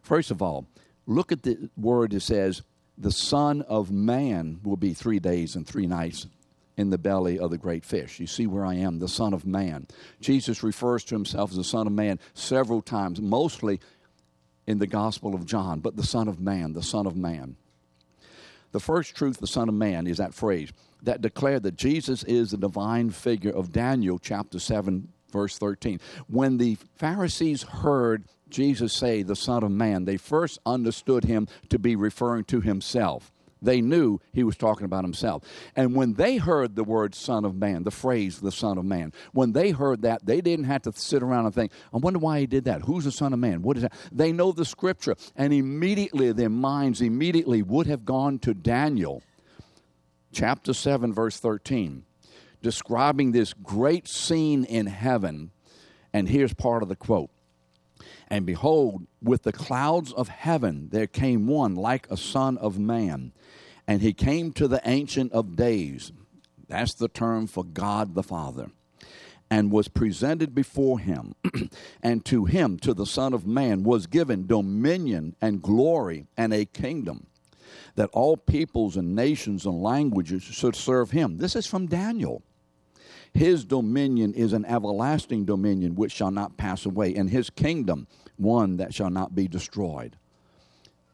First 0.00 0.30
of 0.30 0.40
all, 0.40 0.66
look 1.06 1.32
at 1.32 1.42
the 1.42 1.68
word 1.76 2.12
that 2.12 2.20
says, 2.20 2.62
the 2.96 3.10
Son 3.10 3.62
of 3.62 3.90
Man 3.90 4.60
will 4.62 4.76
be 4.76 4.94
three 4.94 5.18
days 5.18 5.56
and 5.56 5.66
three 5.66 5.88
nights 5.88 6.28
in 6.76 6.90
the 6.90 6.98
belly 6.98 7.36
of 7.38 7.50
the 7.50 7.58
great 7.58 7.84
fish. 7.84 8.20
You 8.20 8.28
see 8.28 8.46
where 8.46 8.64
I 8.64 8.74
am, 8.74 9.00
the 9.00 9.08
Son 9.08 9.34
of 9.34 9.44
Man. 9.44 9.88
Jesus 10.20 10.62
refers 10.62 11.02
to 11.04 11.16
himself 11.16 11.50
as 11.50 11.56
the 11.56 11.64
Son 11.64 11.88
of 11.88 11.92
Man 11.92 12.20
several 12.32 12.80
times, 12.80 13.20
mostly 13.20 13.80
in 14.68 14.78
the 14.78 14.86
Gospel 14.86 15.34
of 15.34 15.44
John, 15.44 15.80
but 15.80 15.96
the 15.96 16.06
Son 16.06 16.28
of 16.28 16.38
Man, 16.38 16.74
the 16.74 16.82
Son 16.84 17.06
of 17.06 17.16
Man. 17.16 17.56
The 18.70 18.80
first 18.80 19.16
truth, 19.16 19.38
the 19.40 19.48
Son 19.48 19.68
of 19.68 19.74
Man, 19.74 20.06
is 20.06 20.18
that 20.18 20.32
phrase 20.32 20.70
that 21.02 21.22
declared 21.22 21.64
that 21.64 21.74
Jesus 21.74 22.22
is 22.22 22.52
the 22.52 22.56
divine 22.56 23.10
figure 23.10 23.50
of 23.50 23.72
Daniel 23.72 24.20
chapter 24.20 24.60
7, 24.60 25.08
verse 25.30 25.58
13. 25.58 26.00
When 26.28 26.58
the 26.58 26.76
Pharisees 26.96 27.62
heard 27.62 28.24
Jesus 28.50 28.92
say, 28.92 29.22
the 29.22 29.36
Son 29.36 29.62
of 29.62 29.70
Man, 29.70 30.04
they 30.04 30.16
first 30.16 30.58
understood 30.66 31.24
him 31.24 31.48
to 31.68 31.78
be 31.78 31.96
referring 31.96 32.44
to 32.44 32.60
himself. 32.60 33.32
They 33.62 33.80
knew 33.80 34.20
he 34.32 34.42
was 34.42 34.56
talking 34.56 34.84
about 34.84 35.04
himself. 35.04 35.44
And 35.76 35.94
when 35.94 36.14
they 36.14 36.36
heard 36.36 36.76
the 36.76 36.84
word 36.84 37.14
Son 37.14 37.44
of 37.44 37.54
Man, 37.54 37.84
the 37.84 37.90
phrase 37.90 38.40
the 38.40 38.52
Son 38.52 38.78
of 38.78 38.84
Man, 38.84 39.12
when 39.32 39.52
they 39.52 39.70
heard 39.70 40.02
that, 40.02 40.24
they 40.24 40.40
didn't 40.40 40.64
have 40.64 40.82
to 40.82 40.92
sit 40.92 41.22
around 41.22 41.46
and 41.46 41.54
think, 41.54 41.72
I 41.92 41.98
wonder 41.98 42.18
why 42.18 42.40
he 42.40 42.46
did 42.46 42.64
that. 42.64 42.82
Who's 42.82 43.04
the 43.04 43.12
Son 43.12 43.32
of 43.32 43.38
Man? 43.38 43.62
What 43.62 43.76
is 43.76 43.82
that? 43.82 43.92
They 44.10 44.32
know 44.32 44.52
the 44.52 44.64
scripture. 44.64 45.14
And 45.36 45.52
immediately, 45.52 46.32
their 46.32 46.48
minds 46.48 47.00
immediately 47.00 47.62
would 47.62 47.86
have 47.86 48.04
gone 48.04 48.38
to 48.40 48.54
Daniel, 48.54 49.22
chapter 50.32 50.72
7, 50.72 51.12
verse 51.12 51.38
13, 51.38 52.04
describing 52.62 53.32
this 53.32 53.52
great 53.52 54.08
scene 54.08 54.64
in 54.64 54.86
heaven. 54.86 55.50
And 56.12 56.28
here's 56.28 56.54
part 56.54 56.82
of 56.82 56.88
the 56.88 56.96
quote. 56.96 57.30
And 58.28 58.46
behold, 58.46 59.06
with 59.22 59.42
the 59.42 59.52
clouds 59.52 60.12
of 60.12 60.28
heaven 60.28 60.88
there 60.90 61.06
came 61.06 61.46
one 61.46 61.74
like 61.74 62.10
a 62.10 62.16
son 62.16 62.56
of 62.58 62.78
man 62.78 63.32
and 63.90 64.02
he 64.02 64.12
came 64.12 64.52
to 64.52 64.68
the 64.68 64.80
Ancient 64.84 65.32
of 65.32 65.56
Days. 65.56 66.12
That's 66.68 66.94
the 66.94 67.08
term 67.08 67.48
for 67.48 67.64
God 67.64 68.14
the 68.14 68.22
Father. 68.22 68.70
And 69.50 69.72
was 69.72 69.88
presented 69.88 70.54
before 70.54 71.00
him. 71.00 71.34
and 72.02 72.24
to 72.26 72.44
him, 72.44 72.78
to 72.78 72.94
the 72.94 73.04
Son 73.04 73.34
of 73.34 73.48
Man, 73.48 73.82
was 73.82 74.06
given 74.06 74.46
dominion 74.46 75.34
and 75.42 75.60
glory 75.60 76.28
and 76.36 76.54
a 76.54 76.66
kingdom 76.66 77.26
that 77.96 78.10
all 78.12 78.36
peoples 78.36 78.96
and 78.96 79.16
nations 79.16 79.66
and 79.66 79.82
languages 79.82 80.44
should 80.44 80.76
serve 80.76 81.10
him. 81.10 81.38
This 81.38 81.56
is 81.56 81.66
from 81.66 81.88
Daniel. 81.88 82.44
His 83.32 83.64
dominion 83.64 84.34
is 84.34 84.52
an 84.52 84.64
everlasting 84.64 85.44
dominion 85.44 85.94
which 85.94 86.12
shall 86.12 86.30
not 86.30 86.56
pass 86.56 86.84
away, 86.84 87.14
and 87.14 87.30
his 87.30 87.50
kingdom 87.50 88.06
one 88.36 88.78
that 88.78 88.94
shall 88.94 89.10
not 89.10 89.34
be 89.34 89.46
destroyed. 89.46 90.16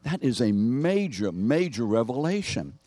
That 0.05 0.23
is 0.23 0.41
a 0.41 0.53
major, 0.53 1.33
major 1.33 1.85
revelation. 1.85 2.79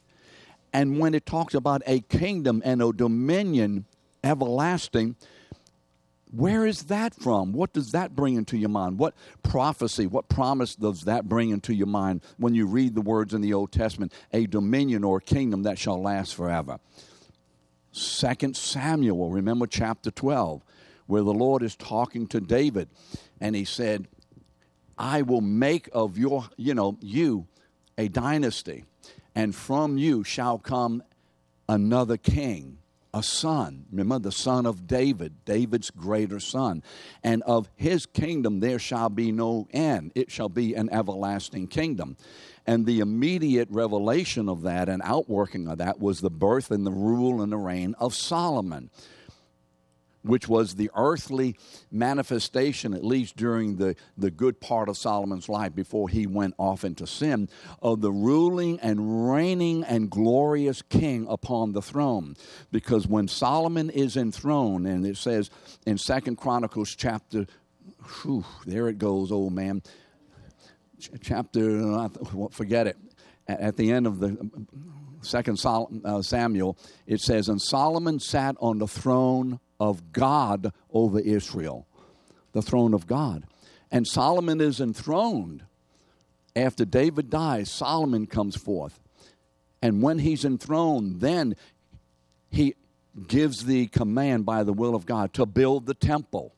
And 0.71 0.99
when 0.99 1.13
it 1.13 1.25
talks 1.25 1.53
about 1.53 1.81
a 1.85 1.99
kingdom 2.01 2.61
and 2.63 2.81
a 2.81 2.91
dominion 2.91 3.85
everlasting, 4.23 5.15
where 6.31 6.65
is 6.65 6.83
that 6.83 7.15
from? 7.15 7.53
What 7.53 7.73
does 7.73 7.91
that 7.91 8.15
bring 8.15 8.35
into 8.35 8.55
your 8.55 8.69
mind? 8.69 8.99
What 8.99 9.15
prophecy, 9.41 10.05
what 10.05 10.29
promise 10.29 10.75
does 10.75 11.01
that 11.01 11.27
bring 11.27 11.49
into 11.49 11.73
your 11.73 11.87
mind 11.87 12.21
when 12.37 12.53
you 12.53 12.67
read 12.67 12.93
the 12.93 13.01
words 13.01 13.33
in 13.33 13.41
the 13.41 13.53
Old 13.53 13.71
Testament, 13.71 14.13
a 14.31 14.45
dominion 14.45 15.03
or 15.03 15.17
a 15.17 15.21
kingdom 15.21 15.63
that 15.63 15.79
shall 15.79 16.01
last 16.01 16.35
forever? 16.35 16.79
Second 17.91 18.55
Samuel, 18.55 19.31
remember 19.31 19.67
chapter 19.67 20.11
12, 20.11 20.63
where 21.07 21.23
the 21.23 21.33
Lord 21.33 21.63
is 21.63 21.75
talking 21.75 22.27
to 22.27 22.39
David, 22.39 22.89
and 23.41 23.55
he 23.55 23.65
said, 23.65 24.07
I 24.97 25.21
will 25.21 25.41
make 25.41 25.89
of 25.93 26.17
your, 26.17 26.45
you 26.57 26.73
know, 26.73 26.97
you 27.01 27.47
a 27.97 28.07
dynasty, 28.07 28.85
and 29.35 29.55
from 29.55 29.97
you 29.97 30.23
shall 30.23 30.59
come 30.59 31.03
another 31.67 32.17
king, 32.17 32.77
a 33.13 33.23
son. 33.23 33.85
Remember, 33.91 34.19
the 34.19 34.31
son 34.31 34.65
of 34.65 34.87
David, 34.87 35.45
David's 35.45 35.89
greater 35.89 36.39
son. 36.39 36.83
And 37.23 37.43
of 37.43 37.69
his 37.75 38.05
kingdom 38.05 38.59
there 38.59 38.79
shall 38.79 39.09
be 39.09 39.31
no 39.31 39.67
end, 39.71 40.11
it 40.15 40.31
shall 40.31 40.49
be 40.49 40.75
an 40.75 40.89
everlasting 40.91 41.67
kingdom. 41.67 42.17
And 42.69 42.85
the 42.85 42.99
immediate 42.99 43.67
revelation 43.71 44.47
of 44.47 44.61
that 44.61 44.89
and 44.89 45.01
outworking 45.03 45.67
of 45.67 45.79
that 45.79 45.99
was 45.99 46.21
the 46.21 46.29
birth 46.29 46.69
and 46.69 46.85
the 46.85 46.91
rule 46.91 47.41
and 47.41 47.51
the 47.51 47.57
reign 47.57 47.95
of 47.97 48.13
Solomon 48.13 48.91
which 50.21 50.49
was 50.49 50.75
the 50.75 50.91
earthly 50.95 51.55
manifestation, 51.89 52.93
at 52.93 53.05
least 53.05 53.37
during 53.37 53.77
the, 53.77 53.95
the 54.17 54.29
good 54.29 54.59
part 54.59 54.89
of 54.89 54.97
Solomon's 54.97 55.47
life 55.47 55.73
before 55.73 56.09
he 56.09 56.27
went 56.27 56.53
off 56.57 56.83
into 56.83 57.07
sin, 57.07 57.47
of 57.81 58.01
the 58.01 58.11
ruling 58.11 58.77
and 58.81 59.31
reigning 59.31 59.81
and 59.85 60.09
glorious 60.09 60.81
king 60.81 61.25
upon 61.29 61.71
the 61.71 61.81
throne. 61.81 62.35
Because 62.69 63.07
when 63.07 63.29
Solomon 63.29 63.89
is 63.89 64.17
enthroned, 64.17 64.85
and 64.85 65.07
it 65.07 65.15
says 65.15 65.49
in 65.87 65.97
Second 65.97 66.35
Chronicles 66.35 66.93
chapter, 66.97 67.47
whew, 68.21 68.43
there 68.65 68.89
it 68.89 68.97
goes, 68.97 69.31
old 69.31 69.53
man, 69.53 69.81
chapter, 71.21 72.09
forget 72.51 72.87
it, 72.87 72.97
at 73.47 73.77
the 73.77 73.91
end 73.91 74.05
of 74.05 74.19
the 74.19 74.49
second 75.21 75.59
uh, 75.65 76.21
Samuel, 76.21 76.77
it 77.07 77.21
says, 77.21 77.49
And 77.49 77.61
Solomon 77.61 78.19
sat 78.19 78.55
on 78.59 78.79
the 78.79 78.87
throne 78.87 79.59
of 79.79 80.11
God 80.11 80.71
over 80.91 81.19
Israel, 81.19 81.87
the 82.51 82.61
throne 82.61 82.93
of 82.93 83.07
God. 83.07 83.45
And 83.91 84.07
Solomon 84.07 84.61
is 84.61 84.79
enthroned. 84.79 85.63
After 86.55 86.85
David 86.85 87.29
dies, 87.29 87.71
Solomon 87.71 88.27
comes 88.27 88.55
forth. 88.55 88.99
And 89.81 90.01
when 90.01 90.19
he's 90.19 90.45
enthroned, 90.45 91.21
then 91.21 91.55
he 92.49 92.75
gives 93.27 93.65
the 93.65 93.87
command 93.87 94.45
by 94.45 94.63
the 94.63 94.73
will 94.73 94.95
of 94.95 95.05
God 95.05 95.33
to 95.33 95.45
build 95.45 95.85
the 95.85 95.93
temple. 95.93 96.53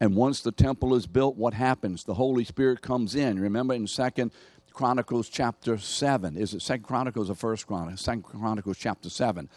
And 0.00 0.16
once 0.16 0.40
the 0.40 0.52
temple 0.52 0.94
is 0.94 1.06
built, 1.06 1.36
what 1.36 1.52
happens? 1.52 2.04
The 2.04 2.14
Holy 2.14 2.44
Spirit 2.44 2.80
comes 2.80 3.14
in. 3.14 3.38
Remember 3.38 3.74
in 3.74 3.86
Second 3.86 4.32
Chronicles 4.72 5.28
chapter 5.28 5.76
7. 5.76 6.38
Is 6.38 6.54
it 6.54 6.62
Second 6.62 6.84
Chronicles 6.84 7.28
or 7.28 7.34
First 7.34 7.66
Chronicles? 7.66 8.00
Second 8.00 8.22
Chronicles 8.22 8.78
chapter 8.78 9.10
7. 9.10 9.48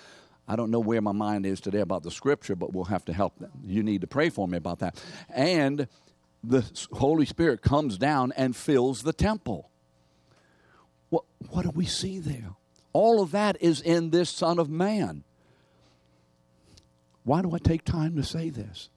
I 0.45 0.57
don't 0.57 0.69
know 0.69 0.81
where 0.81 1.01
my 1.01 1.13
mind 1.13 1.45
is 1.45 1.61
today 1.61 1.79
about 1.79 2.03
the 2.03 2.11
scripture, 2.11 2.55
but 2.55 2.73
we'll 2.73 2.83
have 2.85 3.05
to 3.05 3.13
help 3.13 3.39
them. 3.39 3.51
You 3.63 3.83
need 3.83 4.01
to 4.01 4.07
pray 4.07 4.29
for 4.29 4.45
me 4.45 4.57
about 4.57 4.79
that. 4.79 5.01
And 5.29 5.87
the 6.43 6.69
Holy 6.91 7.25
Spirit 7.25 7.61
comes 7.61 7.97
down 7.97 8.33
and 8.35 8.53
fills 8.53 9.03
the 9.03 9.13
temple. 9.13 9.69
What, 11.09 11.23
what 11.49 11.63
do 11.63 11.69
we 11.69 11.85
see 11.85 12.19
there? 12.19 12.55
All 12.91 13.21
of 13.21 13.31
that 13.31 13.55
is 13.61 13.79
in 13.79 14.09
this 14.09 14.29
Son 14.29 14.59
of 14.59 14.69
Man. 14.69 15.23
Why 17.23 17.41
do 17.41 17.55
I 17.55 17.59
take 17.59 17.85
time 17.85 18.17
to 18.17 18.23
say 18.23 18.49
this? 18.49 18.89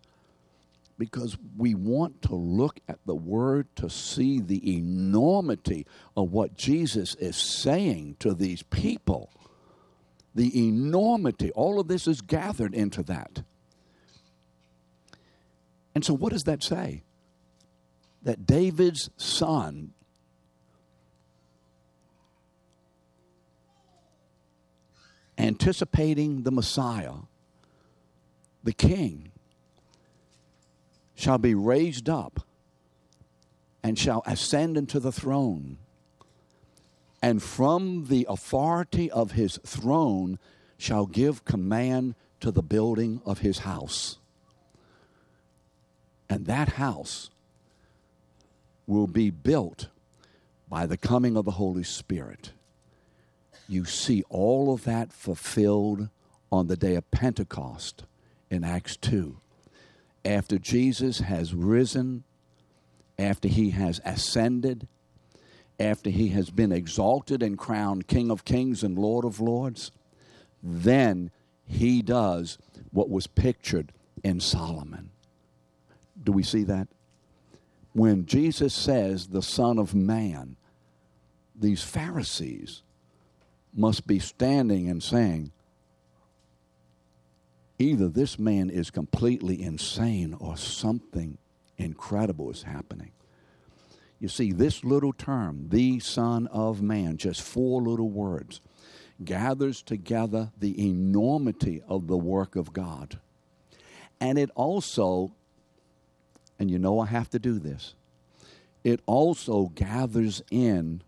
Because 0.98 1.36
we 1.56 1.74
want 1.74 2.22
to 2.22 2.34
look 2.34 2.80
at 2.88 2.98
the 3.04 3.14
Word 3.14 3.68
to 3.76 3.90
see 3.90 4.40
the 4.40 4.76
enormity 4.76 5.86
of 6.16 6.32
what 6.32 6.56
Jesus 6.56 7.14
is 7.16 7.36
saying 7.36 8.16
to 8.20 8.32
these 8.32 8.62
people 8.62 9.30
the 10.36 10.68
enormity. 10.68 11.50
All 11.52 11.80
of 11.80 11.88
this 11.88 12.06
is 12.06 12.20
gathered 12.20 12.74
into 12.74 13.02
that. 13.04 13.42
And 15.94 16.04
so, 16.04 16.12
what 16.12 16.32
does 16.32 16.44
that 16.44 16.62
say? 16.62 17.02
That 18.22 18.46
David's 18.46 19.08
son 19.16 19.94
anticipating 25.38 26.42
the 26.42 26.52
Messiah, 26.52 27.14
the 28.62 28.73
King, 28.73 29.32
shall 31.16 31.38
be 31.38 31.54
raised 31.54 32.08
up 32.08 32.46
and 33.82 33.98
shall 33.98 34.22
ascend 34.26 34.76
into 34.76 35.00
the 35.00 35.12
throne 35.12 35.78
and 37.22 37.42
from 37.42 38.06
the 38.06 38.24
authority 38.28 39.10
of 39.10 39.32
his 39.32 39.58
throne 39.66 40.38
shall 40.78 41.06
give 41.06 41.44
command 41.44 42.14
to 42.38 42.52
the 42.52 42.62
building 42.62 43.20
of 43.24 43.40
his 43.40 43.58
house. 43.58 44.18
And 46.28 46.46
that 46.46 46.70
house 46.70 47.30
will 48.86 49.08
be 49.08 49.30
built 49.30 49.88
by 50.68 50.86
the 50.86 50.96
coming 50.96 51.36
of 51.36 51.44
the 51.44 51.52
Holy 51.52 51.82
Spirit. 51.82 52.52
You 53.68 53.84
see 53.84 54.22
all 54.28 54.72
of 54.72 54.84
that 54.84 55.12
fulfilled 55.12 56.08
on 56.52 56.68
the 56.68 56.76
day 56.76 56.94
of 56.94 57.10
Pentecost 57.10 58.04
in 58.50 58.62
Acts 58.62 58.96
2. 58.96 59.38
After 60.26 60.58
Jesus 60.58 61.21
has 61.21 61.54
risen, 61.54 62.25
after 63.17 63.47
he 63.47 63.71
has 63.71 64.00
ascended, 64.04 64.89
after 65.78 66.10
he 66.10 66.30
has 66.30 66.50
been 66.50 66.73
exalted 66.73 67.45
and 67.45 67.56
crowned 67.56 68.08
King 68.08 68.32
of 68.32 68.45
Kings 68.45 68.82
and 68.82 68.99
Lord 68.99 69.25
of 69.25 69.41
Lords, 69.41 69.93
then 70.60 71.30
he 71.65 72.02
does 72.02 72.58
what 72.91 73.08
was 73.08 73.28
pictured 73.28 73.93
in 74.25 74.41
Solomon. 74.41 75.10
Do 76.21 76.32
we 76.32 76.43
see 76.43 76.65
that? 76.65 76.89
When 77.93 78.26
Jesus 78.26 78.75
says 78.75 79.28
the 79.28 79.43
Son 79.43 79.78
of 79.78 79.95
Man, 79.95 80.56
these 81.54 81.84
Pharisees 81.84 82.82
must 83.73 84.08
be 84.08 84.19
standing 84.19 84.89
and 84.89 85.00
saying, 85.00 85.52
either 87.78 88.08
this 88.08 88.39
man 88.39 88.71
is 88.71 88.91
completely 88.91 89.62
insane 89.62 90.34
or 90.39 90.56
something 90.56 91.39
incredible 91.76 92.50
is 92.50 92.62
happening. 92.62 93.12
You 94.19 94.28
see, 94.28 94.52
this 94.52 94.82
little 94.82 95.12
term, 95.12 95.69
the 95.69 96.00
Son 96.00 96.47
of 96.47 96.80
Man, 96.80 97.19
just 97.19 97.43
four 97.43 97.82
little 97.82 98.08
words, 98.08 98.60
gathers 99.25 99.82
together 99.82 100.52
the 100.58 100.89
enormity 100.89 101.82
of 101.86 102.06
the 102.06 102.17
work 102.17 102.56
of 102.56 102.73
God. 102.73 103.19
And 104.21 104.39
it 104.39 104.50
also, 104.54 105.32
and 106.58 106.71
you 106.71 106.78
know 106.78 107.00
I 107.00 107.06
have 107.06 107.28
to 107.30 107.39
do 107.39 107.58
this, 107.58 107.95
it 108.84 109.00
also 109.04 109.67
gathers 109.75 110.43
in 110.50 111.02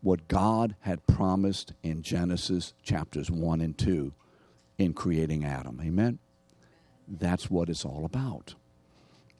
what 0.00 0.28
God 0.28 0.76
had 0.80 1.04
promised 1.06 1.72
in 1.82 2.02
Genesis 2.02 2.74
chapters 2.82 3.30
1 3.30 3.60
and 3.60 3.76
2 3.76 4.12
in 4.78 4.92
creating 4.92 5.44
Adam. 5.44 5.80
Amen? 5.82 6.18
That's 7.08 7.50
what 7.50 7.68
it's 7.68 7.84
all 7.84 8.04
about. 8.04 8.54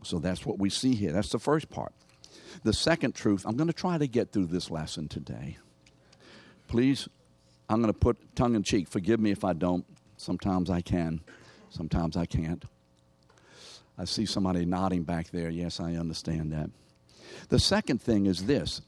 So 0.03 0.19
that's 0.19 0.47
what 0.47 0.59
we 0.59 0.71
see 0.71 0.95
here. 0.95 1.13
That's 1.13 1.31
the 1.31 1.39
first 1.39 1.69
part. 1.69 1.93
The 2.63 2.73
second 2.73 3.15
truth, 3.15 3.45
I'm 3.45 3.57
going 3.57 3.67
to 3.67 3.73
try 3.73 3.99
to 3.99 4.07
get 4.07 4.33
through 4.33 4.47
this 4.47 4.71
lesson 4.71 5.09
today. 5.09 5.59
Please, 6.69 7.09
I'm 7.69 7.81
going 7.81 7.93
to 7.93 7.99
put 7.99 8.37
tongue 8.37 8.55
in 8.55 8.63
cheek. 8.63 8.89
Forgive 8.89 9.21
me 9.21 9.31
if 9.31 9.45
I 9.45 9.53
don't. 9.53 9.85
Sometimes 10.17 10.71
I 10.71 10.81
can, 10.81 11.21
sometimes 11.71 12.17
I 12.17 12.25
can't. 12.25 12.65
I 13.99 14.05
see 14.05 14.27
somebody 14.27 14.65
nodding 14.65 15.03
back 15.03 15.31
there. 15.31 15.51
Yes, 15.51 15.81
I 15.81 15.95
understand 15.95 16.53
that. 16.53 16.71
The 17.49 17.59
second 17.59 18.01
thing 18.01 18.27
is 18.27 18.45
this. 18.45 18.81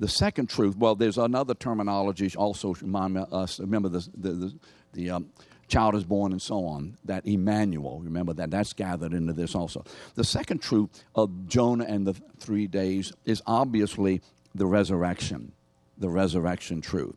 The 0.00 0.08
second 0.08 0.48
truth, 0.48 0.76
well, 0.76 0.94
there's 0.94 1.18
another 1.18 1.54
terminology 1.54 2.30
also 2.36 2.74
remind 2.74 3.18
us. 3.18 3.58
Remember 3.58 3.88
the, 3.88 4.08
the, 4.16 4.32
the, 4.32 4.54
the 4.98 5.10
um, 5.10 5.30
child 5.68 5.94
is 5.94 6.02
born 6.02 6.32
and 6.32 6.42
so 6.42 6.66
on. 6.66 6.98
That 7.04 7.24
Emmanuel, 7.24 8.00
remember 8.00 8.32
that, 8.34 8.50
that's 8.50 8.72
gathered 8.72 9.14
into 9.14 9.32
this 9.32 9.54
also. 9.54 9.84
The 10.16 10.24
second 10.24 10.60
truth 10.60 11.04
of 11.14 11.46
Jonah 11.46 11.84
and 11.84 12.04
the 12.04 12.14
three 12.40 12.66
days 12.66 13.12
is 13.24 13.40
obviously 13.46 14.20
the 14.54 14.66
resurrection, 14.66 15.52
the 15.96 16.08
resurrection 16.08 16.80
truth. 16.80 17.16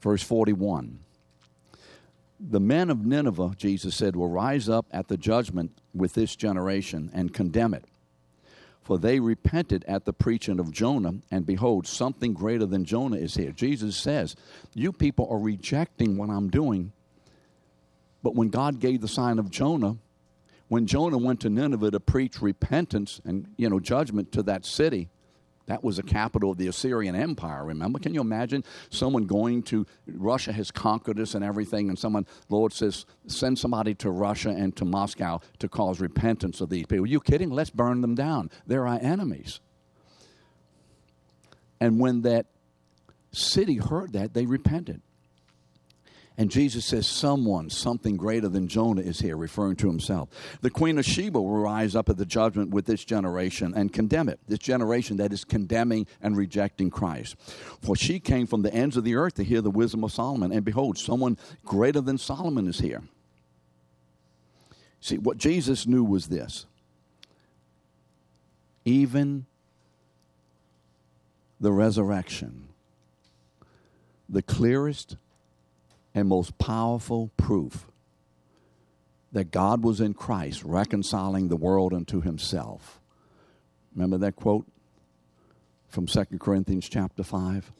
Verse 0.00 0.22
41. 0.22 0.98
The 2.40 2.60
men 2.60 2.90
of 2.90 3.04
Nineveh, 3.04 3.52
Jesus 3.56 3.94
said, 3.94 4.16
will 4.16 4.28
rise 4.28 4.68
up 4.68 4.86
at 4.90 5.08
the 5.08 5.16
judgment 5.16 5.72
with 5.94 6.14
this 6.14 6.34
generation 6.34 7.10
and 7.12 7.32
condemn 7.32 7.74
it 7.74 7.84
for 8.88 8.96
they 8.96 9.20
repented 9.20 9.84
at 9.86 10.06
the 10.06 10.14
preaching 10.14 10.58
of 10.58 10.72
Jonah, 10.72 11.16
and 11.30 11.44
behold, 11.44 11.86
something 11.86 12.32
greater 12.32 12.64
than 12.64 12.86
Jonah 12.86 13.18
is 13.18 13.34
here. 13.34 13.52
Jesus 13.52 13.98
says, 13.98 14.34
You 14.72 14.94
people 14.94 15.28
are 15.30 15.38
rejecting 15.38 16.16
what 16.16 16.30
I'm 16.30 16.48
doing. 16.48 16.92
But 18.22 18.34
when 18.34 18.48
God 18.48 18.80
gave 18.80 19.02
the 19.02 19.06
sign 19.06 19.38
of 19.38 19.50
Jonah, 19.50 19.98
when 20.68 20.86
Jonah 20.86 21.18
went 21.18 21.40
to 21.40 21.50
Nineveh 21.50 21.90
to 21.90 22.00
preach 22.00 22.40
repentance 22.40 23.20
and 23.26 23.52
you 23.58 23.68
know 23.68 23.78
judgment 23.78 24.32
to 24.32 24.42
that 24.44 24.64
city, 24.64 25.10
That 25.68 25.84
was 25.84 25.98
the 25.98 26.02
capital 26.02 26.52
of 26.52 26.58
the 26.58 26.66
Assyrian 26.66 27.14
Empire, 27.14 27.64
remember? 27.64 27.98
Can 27.98 28.14
you 28.14 28.22
imagine 28.22 28.64
someone 28.90 29.26
going 29.26 29.62
to 29.64 29.86
Russia 30.06 30.50
has 30.52 30.70
conquered 30.70 31.20
us 31.20 31.34
and 31.34 31.44
everything, 31.44 31.90
and 31.90 31.98
someone, 31.98 32.26
Lord 32.48 32.72
says, 32.72 33.04
send 33.26 33.58
somebody 33.58 33.94
to 33.96 34.10
Russia 34.10 34.48
and 34.48 34.74
to 34.76 34.86
Moscow 34.86 35.40
to 35.58 35.68
cause 35.68 36.00
repentance 36.00 36.62
of 36.62 36.70
these 36.70 36.86
people. 36.86 37.04
Are 37.04 37.06
you 37.06 37.20
kidding? 37.20 37.50
Let's 37.50 37.70
burn 37.70 38.00
them 38.00 38.14
down. 38.14 38.50
They're 38.66 38.86
our 38.86 38.98
enemies. 39.00 39.60
And 41.80 42.00
when 42.00 42.22
that 42.22 42.46
city 43.30 43.76
heard 43.76 44.14
that, 44.14 44.32
they 44.32 44.46
repented. 44.46 45.02
And 46.38 46.52
Jesus 46.52 46.84
says, 46.84 47.08
Someone, 47.08 47.68
something 47.68 48.16
greater 48.16 48.48
than 48.48 48.68
Jonah 48.68 49.02
is 49.02 49.18
here, 49.18 49.36
referring 49.36 49.74
to 49.76 49.88
himself. 49.88 50.28
The 50.60 50.70
queen 50.70 50.96
of 50.96 51.04
Sheba 51.04 51.42
will 51.42 51.58
rise 51.58 51.96
up 51.96 52.08
at 52.08 52.16
the 52.16 52.24
judgment 52.24 52.70
with 52.70 52.86
this 52.86 53.04
generation 53.04 53.74
and 53.74 53.92
condemn 53.92 54.28
it, 54.28 54.38
this 54.46 54.60
generation 54.60 55.16
that 55.16 55.32
is 55.32 55.44
condemning 55.44 56.06
and 56.22 56.36
rejecting 56.36 56.90
Christ. 56.90 57.34
For 57.82 57.96
she 57.96 58.20
came 58.20 58.46
from 58.46 58.62
the 58.62 58.72
ends 58.72 58.96
of 58.96 59.02
the 59.02 59.16
earth 59.16 59.34
to 59.34 59.42
hear 59.42 59.60
the 59.60 59.70
wisdom 59.70 60.04
of 60.04 60.12
Solomon. 60.12 60.52
And 60.52 60.64
behold, 60.64 60.96
someone 60.96 61.36
greater 61.64 62.00
than 62.00 62.18
Solomon 62.18 62.68
is 62.68 62.78
here. 62.78 63.02
See, 65.00 65.18
what 65.18 65.38
Jesus 65.38 65.88
knew 65.88 66.04
was 66.04 66.28
this 66.28 66.66
even 68.84 69.44
the 71.60 71.72
resurrection, 71.72 72.68
the 74.28 74.42
clearest 74.42 75.16
and 76.14 76.28
most 76.28 76.58
powerful 76.58 77.30
proof 77.36 77.86
that 79.32 79.50
God 79.50 79.82
was 79.82 80.00
in 80.00 80.14
Christ 80.14 80.62
reconciling 80.64 81.48
the 81.48 81.56
world 81.56 81.92
unto 81.92 82.20
himself. 82.20 83.00
Remember 83.94 84.18
that 84.18 84.36
quote 84.36 84.66
from 85.88 86.06
2 86.06 86.24
Corinthians 86.38 86.88
chapter 86.88 87.22
5? 87.22 87.72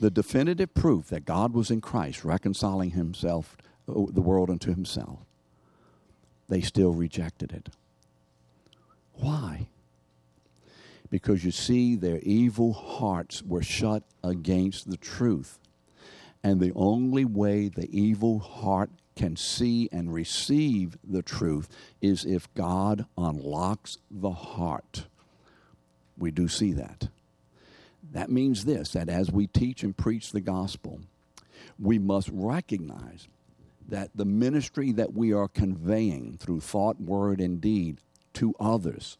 The 0.00 0.10
definitive 0.10 0.74
proof 0.74 1.08
that 1.08 1.24
God 1.24 1.52
was 1.52 1.70
in 1.70 1.80
Christ 1.80 2.24
reconciling 2.24 2.90
himself 2.90 3.56
uh, 3.88 4.06
the 4.10 4.20
world 4.20 4.50
unto 4.50 4.70
himself. 4.70 5.18
They 6.48 6.60
still 6.60 6.92
rejected 6.92 7.52
it. 7.52 7.68
Why? 9.14 9.68
Because 11.10 11.44
you 11.44 11.50
see, 11.50 11.96
their 11.96 12.20
evil 12.20 12.72
hearts 12.72 13.42
were 13.42 13.62
shut 13.62 14.04
against 14.22 14.90
the 14.90 14.96
truth. 14.96 15.58
And 16.42 16.60
the 16.60 16.72
only 16.74 17.24
way 17.24 17.68
the 17.68 17.88
evil 17.90 18.38
heart 18.38 18.90
can 19.16 19.36
see 19.36 19.88
and 19.92 20.12
receive 20.12 20.96
the 21.04 21.22
truth 21.22 21.68
is 22.00 22.24
if 22.24 22.52
God 22.54 23.04
unlocks 23.18 23.98
the 24.10 24.30
heart. 24.30 25.04
We 26.16 26.30
do 26.30 26.48
see 26.48 26.72
that. 26.72 27.08
That 28.12 28.30
means 28.30 28.64
this 28.64 28.92
that 28.92 29.08
as 29.08 29.30
we 29.30 29.46
teach 29.46 29.82
and 29.82 29.96
preach 29.96 30.32
the 30.32 30.40
gospel, 30.40 31.00
we 31.78 31.98
must 31.98 32.30
recognize 32.32 33.28
that 33.88 34.10
the 34.14 34.24
ministry 34.24 34.92
that 34.92 35.12
we 35.12 35.32
are 35.32 35.48
conveying 35.48 36.38
through 36.38 36.60
thought, 36.60 37.00
word, 37.00 37.40
and 37.40 37.60
deed 37.60 37.98
to 38.34 38.54
others, 38.58 39.18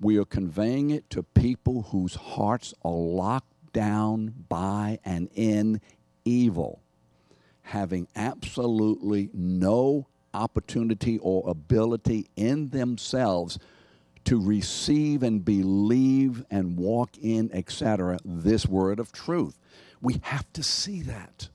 we 0.00 0.18
are 0.18 0.24
conveying 0.24 0.90
it 0.90 1.08
to 1.10 1.22
people 1.22 1.82
whose 1.90 2.14
hearts 2.14 2.74
are 2.82 2.90
locked 2.90 3.52
down 3.72 4.34
by 4.48 4.98
and 5.04 5.28
in 5.34 5.80
evil, 6.28 6.80
having 7.62 8.06
absolutely 8.14 9.30
no 9.32 10.06
opportunity 10.34 11.18
or 11.18 11.48
ability 11.48 12.28
in 12.36 12.68
themselves 12.68 13.58
to 14.24 14.40
receive 14.40 15.22
and 15.22 15.44
believe 15.44 16.44
and 16.50 16.76
walk 16.76 17.16
in, 17.18 17.50
etc., 17.54 18.18
this 18.24 18.66
word 18.66 19.00
of 19.00 19.10
truth. 19.10 19.58
We 20.02 20.20
have 20.22 20.52
to 20.52 20.62
see 20.62 21.02
that. 21.02 21.48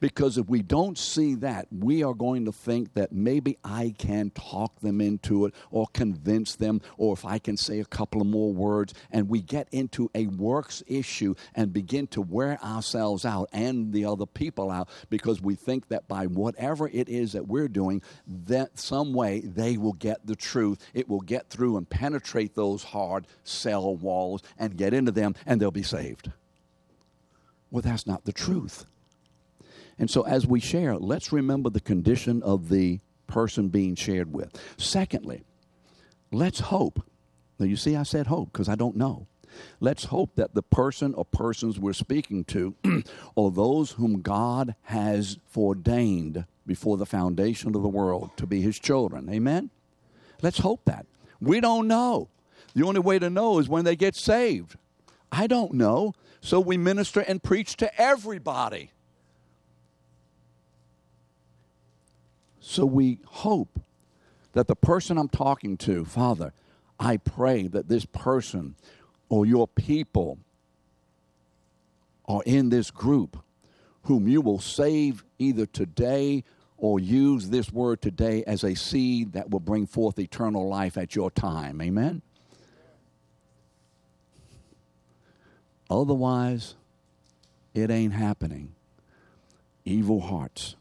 Because 0.00 0.38
if 0.38 0.48
we 0.48 0.62
don't 0.62 0.98
see 0.98 1.34
that, 1.36 1.66
we 1.70 2.02
are 2.02 2.14
going 2.14 2.44
to 2.44 2.52
think 2.52 2.94
that 2.94 3.12
maybe 3.12 3.58
I 3.64 3.94
can 3.96 4.30
talk 4.30 4.80
them 4.80 5.00
into 5.00 5.46
it 5.46 5.54
or 5.70 5.86
convince 5.92 6.56
them, 6.56 6.80
or 6.96 7.12
if 7.12 7.24
I 7.24 7.38
can 7.38 7.56
say 7.56 7.80
a 7.80 7.84
couple 7.84 8.20
of 8.20 8.26
more 8.26 8.52
words, 8.52 8.94
and 9.10 9.28
we 9.28 9.40
get 9.40 9.68
into 9.72 10.10
a 10.14 10.26
works 10.26 10.82
issue 10.86 11.34
and 11.54 11.72
begin 11.72 12.06
to 12.08 12.20
wear 12.20 12.62
ourselves 12.62 13.24
out 13.24 13.48
and 13.52 13.92
the 13.92 14.04
other 14.04 14.26
people 14.26 14.70
out 14.70 14.88
because 15.10 15.40
we 15.40 15.54
think 15.54 15.88
that 15.88 16.08
by 16.08 16.26
whatever 16.26 16.88
it 16.88 17.08
is 17.08 17.32
that 17.32 17.46
we're 17.46 17.68
doing, 17.68 18.02
that 18.26 18.78
some 18.78 19.12
way 19.12 19.40
they 19.40 19.76
will 19.76 19.92
get 19.92 20.26
the 20.26 20.36
truth. 20.36 20.78
It 20.94 21.08
will 21.08 21.20
get 21.20 21.50
through 21.50 21.76
and 21.76 21.88
penetrate 21.88 22.54
those 22.54 22.82
hard 22.82 23.26
cell 23.44 23.96
walls 23.96 24.42
and 24.58 24.76
get 24.76 24.94
into 24.94 25.12
them, 25.12 25.34
and 25.44 25.60
they'll 25.60 25.70
be 25.70 25.82
saved. 25.82 26.30
Well, 27.70 27.82
that's 27.82 28.06
not 28.06 28.24
the 28.24 28.32
truth. 28.32 28.86
And 29.98 30.10
so, 30.10 30.22
as 30.22 30.46
we 30.46 30.60
share, 30.60 30.96
let's 30.96 31.32
remember 31.32 31.70
the 31.70 31.80
condition 31.80 32.42
of 32.42 32.68
the 32.68 33.00
person 33.26 33.68
being 33.68 33.94
shared 33.94 34.32
with. 34.32 34.54
Secondly, 34.76 35.44
let's 36.30 36.60
hope. 36.60 37.02
Now, 37.58 37.66
you 37.66 37.76
see, 37.76 37.96
I 37.96 38.02
said 38.02 38.26
hope 38.26 38.52
because 38.52 38.68
I 38.68 38.74
don't 38.74 38.96
know. 38.96 39.26
Let's 39.80 40.04
hope 40.04 40.34
that 40.36 40.54
the 40.54 40.62
person 40.62 41.14
or 41.14 41.24
persons 41.24 41.78
we're 41.78 41.94
speaking 41.94 42.44
to 42.44 42.74
are 43.36 43.50
those 43.50 43.92
whom 43.92 44.20
God 44.20 44.74
has 44.82 45.38
ordained 45.56 46.44
before 46.66 46.96
the 46.96 47.06
foundation 47.06 47.74
of 47.74 47.82
the 47.82 47.88
world 47.88 48.30
to 48.36 48.46
be 48.46 48.60
his 48.60 48.78
children. 48.78 49.30
Amen? 49.30 49.70
Let's 50.42 50.58
hope 50.58 50.84
that. 50.84 51.06
We 51.40 51.60
don't 51.60 51.88
know. 51.88 52.28
The 52.74 52.84
only 52.84 53.00
way 53.00 53.18
to 53.18 53.30
know 53.30 53.58
is 53.58 53.68
when 53.68 53.84
they 53.84 53.96
get 53.96 54.14
saved. 54.14 54.76
I 55.32 55.46
don't 55.46 55.72
know. 55.72 56.14
So 56.40 56.60
we 56.60 56.76
minister 56.76 57.20
and 57.20 57.42
preach 57.42 57.76
to 57.78 58.00
everybody. 58.00 58.90
So 62.68 62.84
we 62.84 63.20
hope 63.26 63.78
that 64.52 64.66
the 64.66 64.74
person 64.74 65.18
I'm 65.18 65.28
talking 65.28 65.76
to, 65.78 66.04
Father, 66.04 66.52
I 66.98 67.16
pray 67.16 67.68
that 67.68 67.88
this 67.88 68.04
person 68.04 68.74
or 69.28 69.46
your 69.46 69.68
people 69.68 70.38
are 72.26 72.42
in 72.44 72.70
this 72.70 72.90
group 72.90 73.38
whom 74.02 74.26
you 74.26 74.40
will 74.40 74.58
save 74.58 75.24
either 75.38 75.64
today 75.64 76.42
or 76.76 76.98
use 76.98 77.50
this 77.50 77.70
word 77.70 78.02
today 78.02 78.42
as 78.48 78.64
a 78.64 78.74
seed 78.74 79.34
that 79.34 79.48
will 79.48 79.60
bring 79.60 79.86
forth 79.86 80.18
eternal 80.18 80.68
life 80.68 80.98
at 80.98 81.14
your 81.14 81.30
time. 81.30 81.80
Amen? 81.80 82.20
Otherwise, 85.88 86.74
it 87.74 87.92
ain't 87.92 88.12
happening. 88.12 88.74
Evil 89.84 90.20
hearts. 90.20 90.74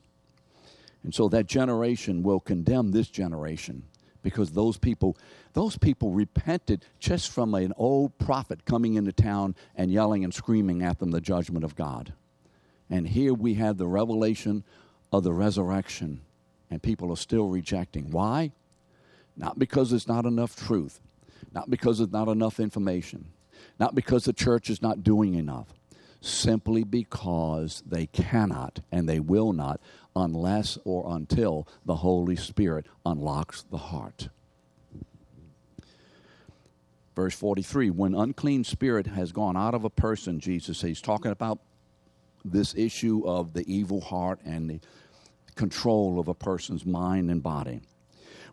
And 1.06 1.14
so 1.14 1.30
that 1.30 1.46
generation 1.46 2.24
will 2.24 2.40
condemn 2.40 2.92
this 2.92 3.10
generation 3.10 3.84
because 4.24 4.52
those 4.52 4.78
people 4.78 5.16
those 5.54 5.78
people 5.78 6.10
repented 6.10 6.84
just 7.00 7.32
from 7.32 7.54
an 7.54 7.74
old 7.78 8.18
prophet 8.18 8.66
coming 8.66 8.96
into 8.96 9.14
town 9.14 9.56
and 9.76 9.92
yelling 9.92 10.24
and 10.24 10.34
screaming 10.34 10.82
at 10.82 10.98
them 10.98 11.12
the 11.12 11.22
judgment 11.22 11.64
of 11.64 11.76
God. 11.76 12.14
And 12.90 13.08
here 13.08 13.36
we 13.36 13.54
have 13.54 13.78
the 13.78 13.88
revelation 13.88 14.64
of 15.14 15.24
the 15.24 15.32
resurrection 15.32 16.22
and 16.72 16.82
people 16.82 17.12
are 17.12 17.18
still 17.18 17.50
rejecting. 17.50 18.10
Why? 18.10 18.52
Not 19.38 19.60
because 19.60 19.92
there's 19.92 20.08
not 20.08 20.26
enough 20.26 20.56
truth, 20.56 21.00
not 21.54 21.70
because 21.70 22.00
there's 22.00 22.12
not 22.12 22.28
enough 22.30 22.60
information, 22.60 23.28
not 23.80 23.94
because 23.94 24.26
the 24.26 24.34
church 24.34 24.72
is 24.72 24.82
not 24.82 25.04
doing 25.04 25.36
enough, 25.36 25.68
simply 26.20 26.84
because 26.84 27.84
they 27.86 28.08
cannot 28.08 28.80
and 28.92 29.08
they 29.08 29.20
will 29.20 29.54
not 29.54 29.80
unless 30.16 30.78
or 30.86 31.16
until 31.16 31.68
the 31.86 31.96
Holy 31.96 32.36
Spirit 32.36 32.86
unlocks 33.06 33.64
the 33.64 33.78
heart. 33.78 34.30
Verse 37.16 37.36
43 37.36 37.90
When 37.90 38.14
unclean 38.14 38.64
spirit 38.64 39.08
has 39.08 39.32
gone 39.32 39.56
out 39.56 39.74
of 39.74 39.84
a 39.84 39.90
person, 39.90 40.40
Jesus 40.40 40.80
says, 40.80 40.88
he's 40.88 41.02
talking 41.02 41.32
about 41.32 41.60
this 42.44 42.76
issue 42.76 43.24
of 43.26 43.54
the 43.54 43.64
evil 43.72 44.02
heart 44.02 44.40
and 44.46 44.70
the 44.70 44.80
control 45.56 46.20
of 46.20 46.28
a 46.28 46.34
person's 46.34 46.86
mind 46.86 47.32
and 47.32 47.42
body. 47.42 47.82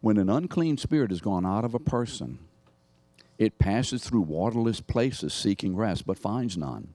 When 0.01 0.17
an 0.17 0.31
unclean 0.31 0.79
spirit 0.79 1.11
has 1.11 1.21
gone 1.21 1.45
out 1.45 1.65
of 1.65 1.75
a 1.75 1.81
person, 1.81 2.39
it 3.39 3.59
passes 3.59 4.05
through 4.05 4.23
waterless 4.23 4.81
places 4.81 5.35
seeking 5.35 5.77
rest, 5.77 6.07
but 6.07 6.19
finds 6.19 6.57
none. 6.57 6.95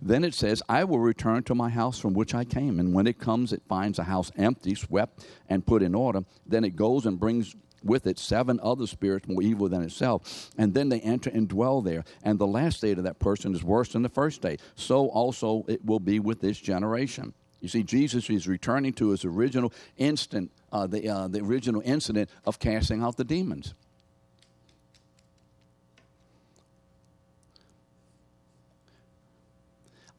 Then 0.00 0.24
it 0.24 0.34
says, 0.34 0.62
I 0.68 0.84
will 0.84 0.98
return 0.98 1.42
to 1.44 1.54
my 1.54 1.68
house 1.68 1.98
from 1.98 2.14
which 2.14 2.34
I 2.34 2.44
came. 2.44 2.78
And 2.80 2.94
when 2.94 3.06
it 3.06 3.18
comes, 3.18 3.52
it 3.52 3.62
finds 3.68 3.98
a 3.98 4.04
house 4.04 4.30
empty, 4.36 4.74
swept, 4.74 5.26
and 5.48 5.66
put 5.66 5.82
in 5.82 5.94
order. 5.94 6.24
Then 6.46 6.64
it 6.64 6.76
goes 6.76 7.06
and 7.06 7.18
brings 7.18 7.54
with 7.82 8.06
it 8.06 8.18
seven 8.18 8.60
other 8.62 8.86
spirits 8.86 9.26
more 9.26 9.42
evil 9.42 9.68
than 9.68 9.82
itself. 9.82 10.50
And 10.58 10.74
then 10.74 10.88
they 10.88 11.00
enter 11.00 11.30
and 11.30 11.48
dwell 11.48 11.80
there. 11.80 12.04
And 12.22 12.38
the 12.38 12.46
last 12.46 12.78
state 12.78 12.98
of 12.98 13.04
that 13.04 13.18
person 13.18 13.54
is 13.54 13.64
worse 13.64 13.92
than 13.92 14.02
the 14.02 14.08
first 14.08 14.36
state. 14.36 14.60
So 14.74 15.08
also 15.08 15.64
it 15.68 15.84
will 15.84 16.00
be 16.00 16.20
with 16.20 16.40
this 16.40 16.58
generation. 16.58 17.32
You 17.60 17.68
see, 17.68 17.82
Jesus 17.82 18.28
is 18.30 18.48
returning 18.48 18.92
to 18.94 19.10
his 19.10 19.24
original 19.24 19.72
instant, 19.98 20.50
uh, 20.72 20.86
the, 20.86 21.08
uh, 21.08 21.28
the 21.28 21.40
original 21.40 21.82
incident 21.84 22.30
of 22.44 22.58
casting 22.58 23.02
out 23.02 23.16
the 23.16 23.24
demons. 23.24 23.74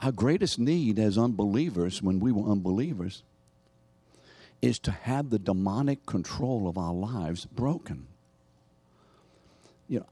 Our 0.02 0.12
greatest 0.12 0.58
need 0.58 0.98
as 0.98 1.18
unbelievers, 1.18 2.02
when 2.02 2.20
we 2.20 2.32
were 2.32 2.50
unbelievers, 2.52 3.22
is 4.62 4.80
to 4.80 4.92
have 4.92 5.30
the 5.30 5.40
demonic 5.40 6.06
control 6.06 6.68
of 6.68 6.78
our 6.78 6.94
lives 6.94 7.46
broken. 7.46 8.08
You 9.88 10.00
know, 10.00 10.06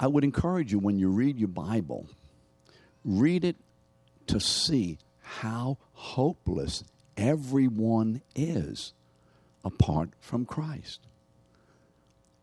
I 0.00 0.06
would 0.06 0.24
encourage 0.24 0.72
you 0.72 0.78
when 0.78 0.98
you 0.98 1.10
read 1.10 1.38
your 1.38 1.48
Bible, 1.48 2.06
read 3.04 3.44
it 3.44 3.56
to 4.28 4.40
see 4.40 4.98
how 5.20 5.76
hopeless 5.92 6.82
everyone 7.16 8.22
is 8.34 8.94
apart 9.64 10.10
from 10.20 10.46
Christ. 10.46 11.00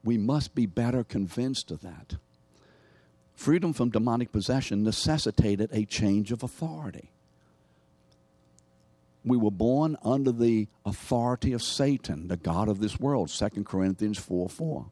We 0.03 0.17
must 0.17 0.53
be 0.53 0.65
better 0.67 1.03
convinced 1.03 1.71
of 1.71 1.81
that. 1.81 2.15
Freedom 3.39 3.71
from 3.71 3.89
demonic 3.89 4.33
possession 4.33 4.83
necessitated 4.83 5.69
a 5.71 5.85
change 5.85 6.33
of 6.33 6.43
authority. 6.43 7.09
We 9.23 9.37
were 9.37 9.49
born 9.49 9.95
under 10.03 10.33
the 10.33 10.67
authority 10.85 11.53
of 11.53 11.63
Satan, 11.63 12.27
the 12.27 12.35
God 12.35 12.67
of 12.67 12.81
this 12.81 12.99
world, 12.99 13.29
2 13.29 13.63
Corinthians 13.63 14.19
4 14.19 14.49
4. 14.49 14.91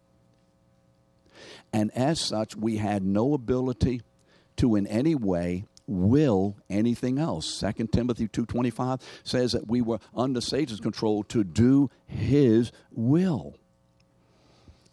And 1.74 1.92
as 1.92 2.22
such, 2.22 2.56
we 2.56 2.78
had 2.78 3.04
no 3.04 3.34
ability 3.34 4.02
to 4.56 4.78
in 4.78 4.88
any 4.88 5.14
way 5.14 5.66
will 5.86 6.56
anything 6.70 7.20
else. 7.20 7.46
2 7.60 7.92
Timothy 7.92 8.30
2:25 8.30 9.02
says 9.26 9.52
that 9.52 9.68
we 9.68 9.82
were 9.82 10.00
under 10.16 10.40
Satan's 10.40 10.80
control 10.80 11.24
to 11.24 11.44
do 11.44 11.90
his 12.06 12.72
will. 12.92 13.58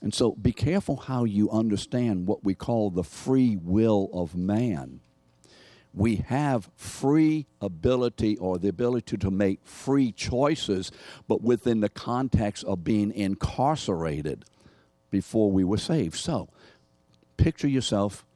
And 0.05 0.14
so 0.14 0.33
be 0.33 0.53
careful 0.53 0.97
how 0.97 1.25
you 1.25 1.51
understand 1.51 2.29
what 2.29 2.45
we 2.45 2.55
call 2.55 2.90
the 2.90 3.03
free 3.03 3.57
will 3.57 4.11
of 4.12 4.37
man. 4.37 5.01
We 5.93 6.17
have 6.17 6.71
free 6.77 7.47
ability 7.61 8.37
or 8.37 8.59
the 8.59 8.69
ability 8.69 9.17
to 9.17 9.31
make 9.31 9.67
free 9.67 10.12
choices, 10.12 10.93
but 11.27 11.40
within 11.40 11.81
the 11.81 11.88
context 11.88 12.64
of 12.64 12.85
being 12.85 13.11
incarcerated 13.12 14.45
before 15.11 15.51
we 15.51 15.64
were 15.64 15.79
saved. 15.79 16.17
So, 16.17 16.51
picture 17.37 17.69
yourself 17.69 18.27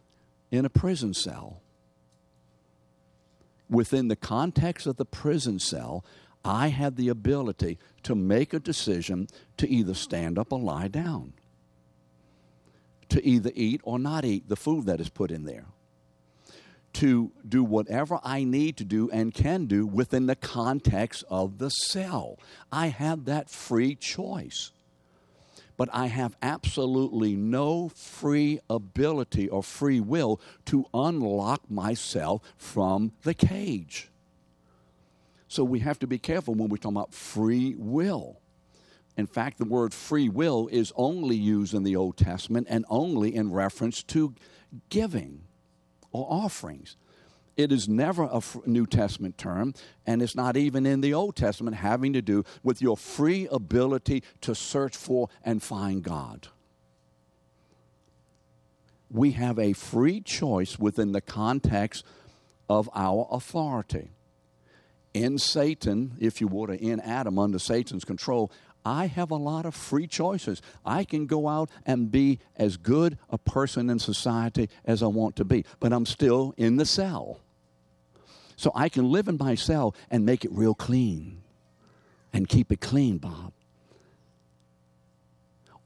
in 0.51 0.65
a 0.65 0.71
prison 0.71 1.15
cell 1.15 1.63
within 3.69 4.09
the 4.09 4.17
context 4.17 4.87
of 4.87 4.97
the 4.97 5.05
prison 5.05 5.59
cell, 5.59 6.05
I 6.45 6.69
had 6.69 6.97
the 6.97 7.09
ability 7.09 7.79
to 8.05 8.15
make 8.15 8.55
a 8.55 8.61
decision 8.61 9.29
to 9.57 9.69
either 9.69 9.95
stand 9.95 10.39
up 10.39 10.53
or 10.53 10.61
lie 10.61 10.89
down, 10.89 11.35
to 13.11 13.25
either 13.25 13.51
eat 13.55 13.81
or 13.85 13.99
not 13.99 14.25
eat 14.25 14.49
the 14.49 14.57
food 14.57 14.87
that 14.87 15.01
is 15.01 15.09
put 15.09 15.31
in 15.31 15.45
there, 15.45 15.67
to 16.95 17.33
do 17.49 17.63
whatever 17.65 18.19
I 18.23 18.45
need 18.45 18.77
to 18.79 18.85
do 18.85 19.11
and 19.11 19.33
can 19.33 19.67
do 19.67 19.87
within 19.87 20.27
the 20.27 20.37
context 20.37 21.25
of 21.29 21.59
the 21.59 21.71
cell. 21.71 22.39
I 22.73 22.89
had 22.89 23.27
that 23.27 23.51
free 23.51 23.95
choice 23.95 24.73
but 25.79 25.89
I 25.93 26.09
have 26.09 26.37
absolutely 26.43 27.37
no 27.37 27.89
free 27.89 28.59
ability 28.69 29.49
or 29.49 29.63
free 29.63 30.01
will 30.01 30.41
to 30.67 30.85
unlock 30.93 31.71
myself 31.71 32.43
from 32.57 33.13
the 33.23 33.33
cage. 33.33 34.11
So 35.47 35.63
we 35.63 35.79
have 35.79 36.01
to 36.01 36.07
be 36.07 36.19
careful 36.19 36.55
when 36.55 36.69
we're 36.69 36.77
talking 36.79 36.97
about 36.97 37.15
free 37.15 37.77
will. 37.79 38.41
In 39.19 39.27
fact, 39.27 39.59
the 39.59 39.65
word 39.65 39.93
free 39.93 40.29
will 40.29 40.69
is 40.69 40.93
only 40.95 41.35
used 41.37 41.75
in 41.75 41.83
the 41.83 41.97
Old 41.97 42.17
Testament 42.17 42.69
and 42.71 42.87
only 42.89 43.35
in 43.35 43.51
reference 43.51 44.05
to 44.05 44.33
giving 44.91 45.43
or 46.13 46.25
offerings. 46.31 46.97
It 47.57 47.73
is 47.73 47.89
never 47.89 48.23
a 48.23 48.41
New 48.65 48.87
Testament 48.87 49.37
term, 49.37 49.75
and 50.07 50.23
it's 50.23 50.37
not 50.37 50.57
even 50.57 50.87
in 50.87 51.01
the 51.01 51.15
Old 51.15 51.35
Testament 51.35 51.79
having 51.79 52.13
to 52.13 52.23
do 52.23 52.45
with 52.63 52.81
your 52.81 52.97
free 52.97 53.49
ability 53.51 54.23
to 54.43 54.55
search 54.55 54.97
for 54.97 55.29
and 55.45 55.61
find 55.61 56.05
God. 56.05 56.47
We 59.11 59.33
have 59.33 59.59
a 59.59 59.73
free 59.73 60.21
choice 60.21 60.79
within 60.79 61.11
the 61.11 61.21
context 61.21 62.05
of 62.69 62.89
our 62.95 63.27
authority. 63.33 64.11
In 65.15 65.39
Satan, 65.39 66.17
if 66.21 66.41
you 66.41 66.47
would, 66.47 66.71
or 66.71 66.75
in 66.75 67.01
Adam 67.01 67.39
under 67.41 67.59
Satan's 67.59 68.05
control, 68.05 68.53
I 68.89 69.07
have 69.07 69.31
a 69.31 69.37
lot 69.37 69.67
of 69.67 69.75
free 69.75 70.07
choices. 70.07 70.63
I 70.85 71.05
can 71.05 71.27
go 71.27 71.47
out 71.47 71.71
and 71.85 72.11
be 72.11 72.39
as 72.57 72.79
good 72.79 73.19
a 73.29 73.37
person 73.37 73.91
in 73.91 73.99
society 73.99 74.71
as 74.83 75.03
I 75.03 75.09
want 75.09 75.37
to 75.37 75.45
be, 75.45 75.67
but 75.79 75.93
I'm 75.93 76.07
still 76.07 76.55
in 76.57 76.77
the 76.77 76.87
cell. 76.87 77.41
So 78.57 78.73
I 78.75 78.89
can 78.89 79.13
live 79.13 79.29
in 79.29 79.37
my 79.39 79.57
cell 79.57 79.95
and 80.11 80.25
make 80.25 80.43
it 80.43 80.51
real 80.53 80.75
clean 80.75 81.43
and 82.33 82.49
keep 82.49 82.73
it 82.73 82.81
clean, 82.81 83.19
Bob. 83.19 83.53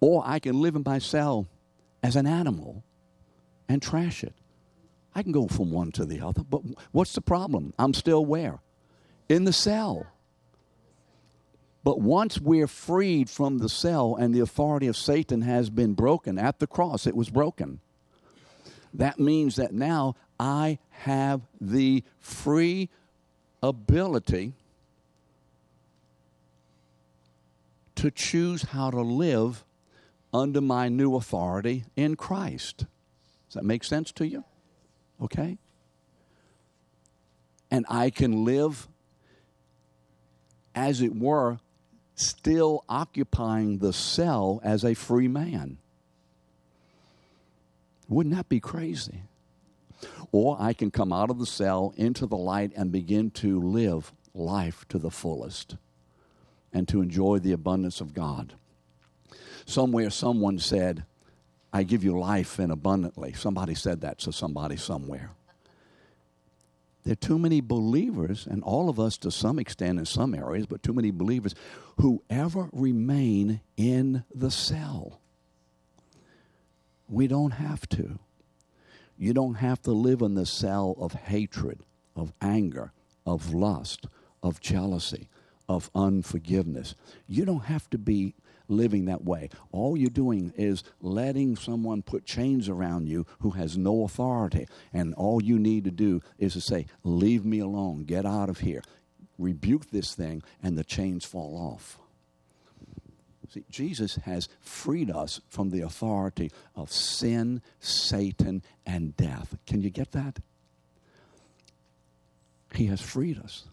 Or 0.01 0.23
I 0.25 0.39
can 0.39 0.61
live 0.63 0.77
in 0.77 0.85
my 0.87 1.01
cell 1.01 1.49
as 2.05 2.15
an 2.15 2.27
animal 2.27 2.85
and 3.69 3.83
trash 3.83 4.23
it. 4.23 4.35
I 5.13 5.25
can 5.25 5.33
go 5.33 5.49
from 5.49 5.73
one 5.73 5.91
to 5.93 6.05
the 6.05 6.21
other, 6.21 6.45
but 6.45 6.63
what's 6.93 7.15
the 7.15 7.21
problem? 7.21 7.75
I'm 7.81 7.95
still 7.95 8.25
where? 8.25 8.61
In 9.29 9.43
the 9.43 9.53
cell. 9.53 10.07
But 11.85 12.01
once 12.01 12.41
we're 12.41 12.69
freed 12.69 13.29
from 13.29 13.59
the 13.59 13.69
cell 13.69 14.15
and 14.15 14.35
the 14.35 14.41
authority 14.41 14.87
of 14.87 14.97
Satan 14.97 15.43
has 15.43 15.69
been 15.69 15.95
broken 15.95 16.39
at 16.39 16.61
the 16.61 16.67
cross, 16.67 17.07
it 17.07 17.17
was 17.17 17.29
broken. 17.29 17.81
That 18.95 19.19
means 19.19 19.57
that 19.57 19.73
now 19.73 20.15
I 20.39 20.79
have 20.91 21.41
the 21.61 22.05
free 22.21 22.89
ability 23.63 24.53
to 27.97 28.11
choose 28.11 28.63
how 28.63 28.91
to 28.91 29.01
live 29.01 29.65
under 30.33 30.61
my 30.61 30.89
new 30.89 31.17
authority 31.17 31.85
in 31.97 32.17
Christ. 32.17 32.87
Does 33.49 33.55
that 33.55 33.65
make 33.65 33.85
sense 33.85 34.13
to 34.13 34.27
you? 34.27 34.45
Okay? 35.21 35.59
And 37.71 37.87
I 37.89 38.11
can 38.11 38.45
live, 38.45 38.89
as 40.75 41.01
it 41.01 41.15
were, 41.15 41.59
still 42.25 42.85
occupying 42.89 43.79
the 43.79 43.93
cell 43.93 44.61
as 44.63 44.85
a 44.85 44.95
free 44.95 45.29
man. 45.29 45.79
Wouldn't 48.09 48.35
that 48.35 48.49
be 48.49 48.61
crazy? 48.61 49.23
Or 50.33 50.57
I 50.61 50.73
can 50.73 50.91
come 50.91 51.13
out 51.13 51.31
of 51.31 51.39
the 51.39 51.47
cell 51.47 51.95
into 51.97 52.27
the 52.27 52.37
light 52.37 52.73
and 52.77 52.91
begin 52.91 53.31
to 53.33 53.61
live 53.61 54.13
life 54.35 54.87
to 54.89 54.99
the 54.99 55.11
fullest 55.11 55.77
and 56.73 56.89
to 56.89 57.01
enjoy 57.01 57.39
the 57.39 57.53
abundance 57.53 58.01
of 58.01 58.15
God. 58.15 58.55
Somewhere, 59.67 60.11
someone 60.11 60.59
said, 60.59 61.05
I 61.73 61.83
give 61.85 62.05
you 62.05 62.19
life 62.19 62.59
and 62.59 62.73
abundantly. 62.73 63.33
Somebody 63.33 63.75
said 63.75 64.01
that 64.03 64.19
to 64.21 64.33
somebody 64.33 64.77
somewhere. 64.77 65.31
There 67.05 67.13
are 67.13 67.17
too 67.17 67.39
many 67.39 67.61
believers, 67.61 68.47
and 68.49 68.63
all 68.63 68.89
of 68.89 69.01
us 69.01 69.19
to 69.19 69.31
some 69.31 69.59
extent 69.59 69.99
in 69.99 70.07
some 70.07 70.35
areas, 70.35 70.67
but 70.67 70.83
too 70.83 70.93
many 70.93 71.11
believers 71.11 71.55
who 72.01 72.23
ever 72.31 72.69
remain 72.73 73.61
in 73.77 74.25
the 74.33 74.51
cell. 74.51 75.21
We 77.09 77.27
don't 77.27 77.53
have 77.53 77.89
to. 77.91 78.19
You 79.19 79.35
don't 79.35 79.55
have 79.55 79.83
to 79.83 79.93
live 79.93 80.23
in 80.23 80.35
the 80.35 80.47
cell 80.47 80.95
of 80.99 81.13
hatred, 81.13 81.81
of 82.15 82.33
anger, 82.41 82.93
of 83.27 83.53
lust, 83.53 84.07
of 84.43 84.61
jealousy, 84.61 85.29
of 85.69 85.91
unforgiveness. 85.95 86.95
You 87.27 87.45
don't 87.45 87.65
have 87.65 87.91
to 87.91 87.99
be 87.99 88.35
living 88.73 89.05
that 89.07 89.25
way. 89.25 89.49
All 89.71 89.97
you're 89.97 90.11
doing 90.11 90.53
is 90.57 90.83
letting 91.01 91.57
someone 91.57 92.03
put 92.03 92.25
chains 92.25 92.69
around 92.69 93.09
you 93.09 93.27
who 93.41 93.51
has 93.51 93.77
no 93.77 94.05
authority. 94.05 94.67
And 94.93 95.15
all 95.15 95.43
you 95.43 95.59
need 95.59 95.85
to 95.85 95.91
do 95.91 96.21
is 96.39 96.55
to 96.55 96.61
say, 96.61 96.87
Leave 97.05 97.45
me 97.45 97.61
alone, 97.61 98.05
get 98.05 98.27
out 98.27 98.49
of 98.49 98.61
here. 98.61 98.83
Rebuke 99.39 99.91
this 99.91 100.15
thing, 100.15 100.43
and 100.63 100.77
the 100.77 100.85
chains 100.85 101.25
fall 101.25 101.57
off. 101.57 101.99
See, 103.53 103.65
Jesus 103.69 104.17
has 104.25 104.49
freed 104.61 105.11
us 105.11 105.41
from 105.51 105.71
the 105.71 105.83
authority 105.83 106.51
of 106.75 106.91
sin, 106.91 107.61
Satan, 107.81 108.63
and 108.87 109.15
death. 109.17 109.57
Can 109.67 109.83
you 109.83 109.91
get 109.91 110.13
that? 110.13 110.39
He 112.75 112.87
has 112.87 113.03
freed 113.03 113.39
us. 113.39 113.65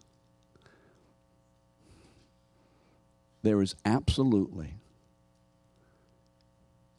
There 3.42 3.62
is 3.62 3.74
absolutely 3.86 4.74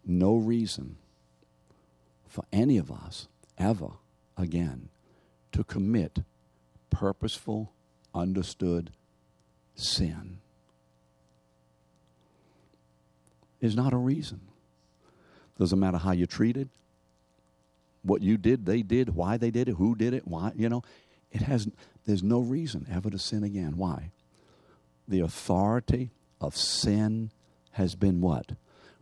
no 0.05 0.35
reason 0.35 0.97
for 2.27 2.45
any 2.51 2.77
of 2.77 2.91
us 2.91 3.27
ever 3.57 3.91
again 4.37 4.89
to 5.51 5.63
commit 5.63 6.19
purposeful, 6.89 7.71
understood 8.13 8.91
sin. 9.75 10.41
is 13.61 13.75
not 13.75 13.93
a 13.93 13.97
reason. 13.97 14.41
Doesn't 15.57 15.79
matter 15.79 15.99
how 15.99 16.11
you're 16.11 16.27
treated, 16.27 16.69
what 18.01 18.21
you 18.21 18.37
did, 18.37 18.65
they 18.65 18.81
did, 18.81 19.15
why 19.15 19.37
they 19.37 19.51
did 19.51 19.69
it, 19.69 19.75
who 19.75 19.95
did 19.95 20.13
it, 20.13 20.27
why, 20.27 20.51
you 20.55 20.67
know. 20.67 20.81
it 21.31 21.43
has, 21.43 21.67
there's 22.05 22.23
no 22.23 22.39
reason 22.39 22.87
ever 22.91 23.11
to 23.11 23.19
sin 23.19 23.43
again. 23.43 23.77
Why? 23.77 24.11
The 25.07 25.19
authority 25.19 26.09
of 26.39 26.57
sin 26.57 27.29
has 27.73 27.93
been 27.93 28.21
what? 28.21 28.53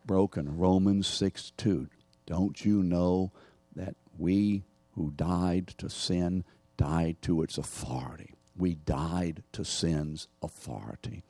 Broken. 0.09 0.57
Romans 0.57 1.05
6 1.05 1.51
2. 1.55 1.87
Don't 2.25 2.65
you 2.65 2.81
know 2.81 3.31
that 3.75 3.93
we 4.17 4.63
who 4.93 5.11
died 5.11 5.67
to 5.77 5.87
sin 5.87 6.43
died 6.77 7.17
to 7.21 7.43
its 7.43 7.59
authority? 7.59 8.33
We 8.57 8.73
died 8.73 9.43
to 9.51 9.63
sin's 9.63 10.27
authority. 10.41 11.21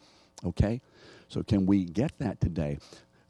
Okay? 0.46 0.80
So, 1.28 1.44
can 1.44 1.66
we 1.66 1.84
get 1.84 2.20
that 2.20 2.40
today? 2.40 2.78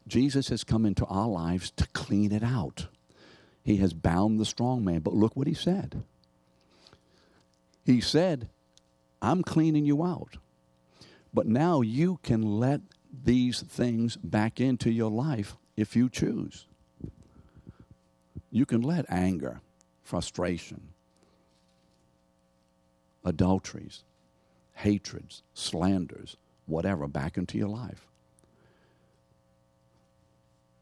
Jesus 0.06 0.50
has 0.50 0.62
come 0.62 0.86
into 0.86 1.04
our 1.06 1.26
lives 1.26 1.72
to 1.72 1.88
clean 1.94 2.30
it 2.30 2.44
out. 2.44 2.86
He 3.64 3.78
has 3.78 3.92
bound 3.92 4.38
the 4.38 4.44
strong 4.44 4.84
man. 4.84 5.00
But 5.00 5.14
look 5.14 5.34
what 5.34 5.48
he 5.48 5.54
said. 5.54 6.04
He 7.84 8.00
said, 8.00 8.50
I'm 9.20 9.42
cleaning 9.42 9.84
you 9.84 10.04
out. 10.04 10.36
But 11.34 11.48
now 11.48 11.80
you 11.80 12.20
can 12.22 12.40
let 12.40 12.82
these 13.12 13.62
things 13.62 14.16
back 14.16 14.60
into 14.60 14.90
your 14.90 15.10
life 15.10 15.56
if 15.76 15.96
you 15.96 16.08
choose. 16.08 16.66
You 18.50 18.66
can 18.66 18.82
let 18.82 19.06
anger, 19.08 19.60
frustration, 20.02 20.88
adulteries, 23.24 24.04
hatreds, 24.74 25.42
slanders, 25.54 26.36
whatever 26.66 27.06
back 27.06 27.36
into 27.36 27.58
your 27.58 27.68
life. 27.68 28.06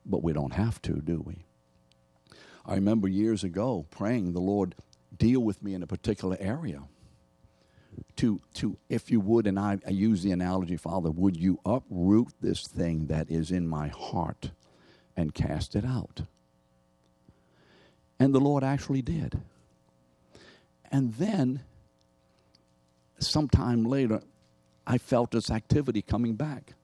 But 0.07 0.23
we 0.23 0.33
don't 0.33 0.55
have 0.55 0.81
to, 0.83 0.95
do 0.95 1.23
we? 1.25 1.45
I 2.65 2.75
remember 2.75 3.09
years 3.09 3.45
ago 3.45 3.87
praying 3.91 4.33
the 4.33 4.41
Lord 4.41 4.75
deal 5.17 5.41
with 5.41 5.63
me 5.63 5.75
in 5.75 5.83
a 5.83 5.87
particular 5.87 6.37
area. 6.39 6.83
To, 8.17 8.41
to 8.55 8.77
if 8.89 9.11
you 9.11 9.21
would, 9.21 9.47
and 9.47 9.59
I, 9.59 9.79
I 9.87 9.91
use 9.91 10.23
the 10.23 10.33
analogy, 10.33 10.77
Father, 10.77 11.11
would 11.11 11.37
you 11.37 11.61
uproot 11.65 12.29
this 12.41 12.67
thing 12.67 13.07
that 13.07 13.31
is 13.31 13.51
in 13.51 13.69
my 13.69 13.89
heart 13.89 14.51
and 15.17 15.35
cast 15.35 15.77
it 15.77 15.85
out? 15.85 16.23
And 18.19 18.35
the 18.35 18.41
Lord 18.41 18.65
actually 18.65 19.03
did. 19.03 19.41
And 20.91 21.15
then, 21.15 21.61
sometime 23.19 23.85
later, 23.85 24.23
I 24.87 24.99
felt 24.99 25.31
this 25.31 25.51
activity 25.51 26.03
coming 26.03 26.35
back. 26.35 26.75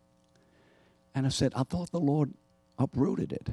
And 1.15 1.27
I 1.27 1.31
said, 1.31 1.53
I 1.57 1.63
thought 1.63 1.91
the 1.91 2.01
Lord 2.01 2.35
uprooted 2.79 3.33
it. 3.33 3.49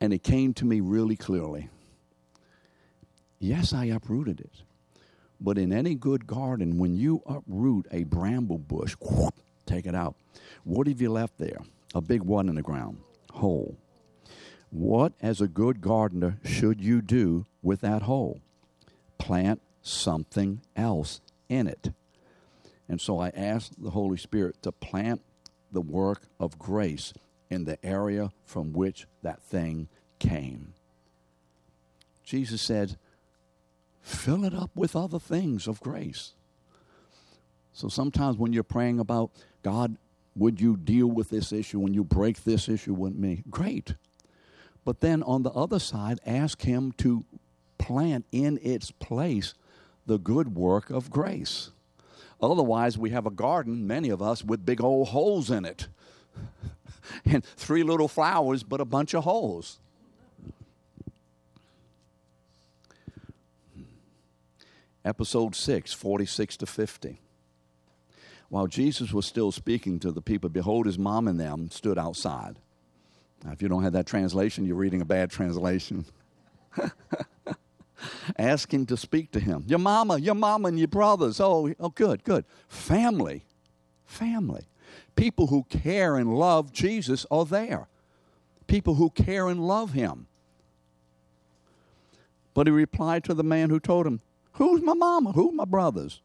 And 0.00 0.12
it 0.12 0.22
came 0.22 0.54
to 0.54 0.64
me 0.64 0.80
really 0.80 1.16
clearly. 1.16 1.68
Yes, 3.38 3.72
I 3.72 3.86
uprooted 3.86 4.40
it. 4.40 4.62
But 5.40 5.58
in 5.58 5.72
any 5.72 5.94
good 5.94 6.26
garden, 6.26 6.78
when 6.78 6.94
you 6.94 7.22
uproot 7.26 7.86
a 7.90 8.04
bramble 8.04 8.58
bush, 8.58 8.94
whoop, 9.00 9.34
take 9.66 9.86
it 9.86 9.94
out. 9.94 10.16
What 10.64 10.86
have 10.86 11.00
you 11.00 11.10
left 11.10 11.38
there? 11.38 11.58
A 11.94 12.00
big 12.00 12.22
one 12.22 12.48
in 12.48 12.54
the 12.54 12.62
ground, 12.62 12.98
hole. 13.32 13.76
What, 14.70 15.12
as 15.20 15.40
a 15.40 15.48
good 15.48 15.80
gardener, 15.80 16.38
should 16.44 16.80
you 16.80 17.00
do 17.00 17.46
with 17.62 17.80
that 17.82 18.02
hole? 18.02 18.40
Plant 19.18 19.60
something 19.82 20.60
else 20.74 21.20
in 21.48 21.66
it. 21.66 21.92
And 22.88 23.00
so 23.00 23.18
I 23.18 23.28
asked 23.30 23.82
the 23.82 23.90
Holy 23.90 24.16
Spirit 24.16 24.62
to 24.62 24.72
plant 24.72 25.22
the 25.72 25.80
work 25.80 26.22
of 26.38 26.58
grace 26.58 27.12
in 27.50 27.64
the 27.64 27.84
area 27.84 28.30
from 28.44 28.72
which 28.72 29.06
that 29.22 29.42
thing 29.42 29.88
came. 30.18 30.74
Jesus 32.24 32.60
said, 32.60 32.96
fill 34.06 34.44
it 34.44 34.54
up 34.54 34.70
with 34.76 34.94
other 34.94 35.18
things 35.18 35.66
of 35.66 35.80
grace. 35.80 36.32
So 37.72 37.88
sometimes 37.88 38.36
when 38.36 38.52
you're 38.52 38.62
praying 38.62 39.00
about, 39.00 39.32
God, 39.62 39.96
would 40.36 40.60
you 40.60 40.76
deal 40.76 41.08
with 41.08 41.28
this 41.28 41.52
issue 41.52 41.80
when 41.80 41.92
you 41.92 42.04
break 42.04 42.44
this 42.44 42.68
issue 42.68 42.94
with 42.94 43.14
me? 43.14 43.42
Great. 43.50 43.94
But 44.84 45.00
then 45.00 45.24
on 45.24 45.42
the 45.42 45.50
other 45.50 45.80
side, 45.80 46.20
ask 46.24 46.62
Him 46.62 46.92
to 46.98 47.24
plant 47.78 48.24
in 48.30 48.60
its 48.62 48.92
place 48.92 49.54
the 50.06 50.18
good 50.18 50.54
work 50.54 50.88
of 50.88 51.10
grace. 51.10 51.70
Otherwise, 52.40 52.96
we 52.96 53.10
have 53.10 53.26
a 53.26 53.30
garden, 53.30 53.88
many 53.88 54.10
of 54.10 54.22
us, 54.22 54.44
with 54.44 54.64
big 54.64 54.80
old 54.80 55.08
holes 55.08 55.50
in 55.50 55.64
it. 55.64 55.88
and 57.24 57.44
three 57.44 57.82
little 57.82 58.08
flowers, 58.08 58.62
but 58.62 58.80
a 58.80 58.84
bunch 58.84 59.14
of 59.14 59.24
holes. 59.24 59.80
Episode 65.06 65.54
6, 65.54 65.92
46 65.92 66.56
to 66.56 66.66
50. 66.66 67.20
While 68.48 68.66
Jesus 68.66 69.12
was 69.12 69.24
still 69.24 69.52
speaking 69.52 70.00
to 70.00 70.10
the 70.10 70.20
people, 70.20 70.50
behold, 70.50 70.86
his 70.86 70.98
mom 70.98 71.28
and 71.28 71.38
them 71.38 71.70
stood 71.70 71.96
outside. 71.96 72.58
Now, 73.44 73.52
if 73.52 73.62
you 73.62 73.68
don't 73.68 73.84
have 73.84 73.92
that 73.92 74.08
translation, 74.08 74.64
you're 74.64 74.74
reading 74.74 75.00
a 75.00 75.04
bad 75.04 75.30
translation. 75.30 76.06
Asking 78.36 78.86
to 78.86 78.96
speak 78.96 79.30
to 79.30 79.40
him. 79.40 79.62
Your 79.68 79.78
mama, 79.78 80.18
your 80.18 80.34
mama, 80.34 80.68
and 80.68 80.78
your 80.78 80.88
brothers. 80.88 81.38
Oh, 81.38 81.72
oh, 81.78 81.90
good, 81.90 82.24
good. 82.24 82.44
Family. 82.68 83.44
Family. 84.06 84.66
People 85.14 85.46
who 85.46 85.64
care 85.70 86.16
and 86.16 86.36
love 86.36 86.72
Jesus 86.72 87.24
are 87.30 87.44
there. 87.44 87.86
People 88.66 88.94
who 88.94 89.10
care 89.10 89.46
and 89.48 89.60
love 89.68 89.92
him. 89.92 90.26
But 92.54 92.66
he 92.66 92.72
replied 92.72 93.22
to 93.24 93.34
the 93.34 93.44
man 93.44 93.70
who 93.70 93.78
told 93.78 94.04
him, 94.04 94.20
Who's 94.56 94.82
my 94.82 94.94
mama? 94.94 95.32
Who's 95.32 95.54
my 95.54 95.64
brothers? 95.64 96.20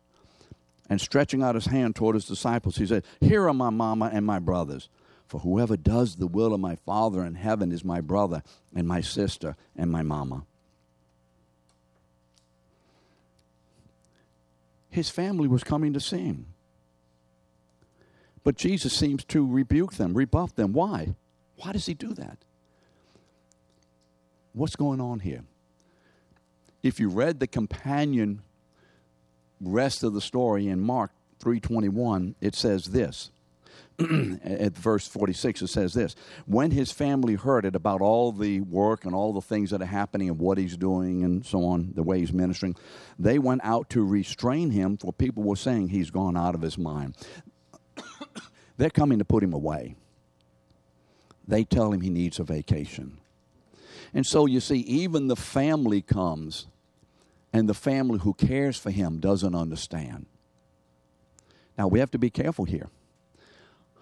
And 0.90 1.00
stretching 1.00 1.42
out 1.44 1.56
his 1.56 1.68
hand 1.68 1.96
toward 1.96 2.16
his 2.16 2.26
disciples, 2.26 2.78
he 2.78 2.86
said, 2.86 3.04
Here 3.20 3.48
are 3.48 3.54
my 3.54 3.70
mama 3.70 4.10
and 4.12 4.26
my 4.26 4.40
brothers. 4.40 4.90
For 5.28 5.40
whoever 5.40 5.78
does 5.78 6.18
the 6.18 6.28
will 6.28 6.54
of 6.54 6.60
my 6.60 6.76
Father 6.76 7.24
in 7.24 7.36
heaven 7.36 7.72
is 7.72 7.86
my 7.86 8.02
brother 8.02 8.44
and 8.76 8.88
my 8.88 9.00
sister 9.00 9.56
and 9.76 9.90
my 9.90 10.02
mama. 10.02 10.46
His 14.90 15.10
family 15.10 15.48
was 15.48 15.64
coming 15.64 15.94
to 15.94 16.02
see 16.02 16.20
him. 16.20 16.48
But 18.44 18.58
Jesus 18.58 18.94
seems 18.94 19.24
to 19.26 19.46
rebuke 19.46 19.94
them, 19.94 20.14
rebuff 20.14 20.56
them. 20.56 20.74
Why? 20.74 21.16
Why 21.58 21.72
does 21.72 21.86
he 21.86 21.94
do 21.94 22.14
that? 22.16 22.40
What's 24.52 24.76
going 24.76 25.00
on 25.00 25.20
here? 25.20 25.44
If 26.84 27.00
you 27.00 27.10
read 27.10 27.40
the 27.40 27.48
companion 27.48 28.42
rest 29.60 30.04
of 30.04 30.14
the 30.14 30.22
story 30.22 30.68
in 30.68 30.80
Mark 30.80 31.12
3:21, 31.40 32.36
it 32.42 32.56
says 32.56 32.86
this. 32.86 33.32
at 34.44 34.76
verse 34.76 35.08
46 35.08 35.62
it 35.62 35.68
says 35.68 35.94
this 35.94 36.16
when 36.48 36.72
his 36.72 36.92
family 36.92 37.36
heard 37.36 37.66
it 37.66 37.76
about 37.76 38.02
all 38.02 38.32
the 38.32 38.60
work 38.62 39.06
and 39.06 39.14
all 39.14 39.32
the 39.32 39.42
things 39.42 39.70
that 39.70 39.82
are 39.82 39.86
happening 39.86 40.28
and 40.28 40.40
what 40.40 40.58
he's 40.58 40.76
doing 40.76 41.24
and 41.24 41.46
so 41.46 41.64
on 41.64 41.92
the 41.94 42.02
way 42.02 42.20
he's 42.20 42.34
ministering 42.34 42.76
they 43.20 43.38
went 43.38 43.62
out 43.64 43.90
to 43.92 44.04
restrain 44.04 44.72
him 44.72 44.98
for 44.98 45.14
people 45.14 45.44
were 45.44 45.56
saying 45.56 45.90
he's 45.90 46.10
gone 46.10 46.36
out 46.36 46.56
of 46.56 46.62
his 46.62 46.80
mind 46.80 47.16
they're 48.78 48.90
coming 48.90 49.20
to 49.20 49.26
put 49.26 49.44
him 49.44 49.54
away. 49.54 49.96
They 51.48 51.64
tell 51.64 51.92
him 51.92 52.02
he 52.02 52.10
needs 52.10 52.40
a 52.40 52.44
vacation. 52.44 53.18
And 54.14 54.26
so 54.26 54.46
you 54.46 54.60
see, 54.60 54.80
even 54.80 55.28
the 55.28 55.36
family 55.36 56.02
comes, 56.02 56.68
and 57.54 57.68
the 57.68 57.74
family 57.74 58.20
who 58.20 58.34
cares 58.34 58.78
for 58.78 58.92
him 58.92 59.20
doesn't 59.20 59.56
understand. 59.56 60.26
Now, 61.78 61.88
we 61.88 62.00
have 62.00 62.12
to 62.12 62.20
be 62.20 62.30
careful 62.30 62.66
here. 62.66 62.90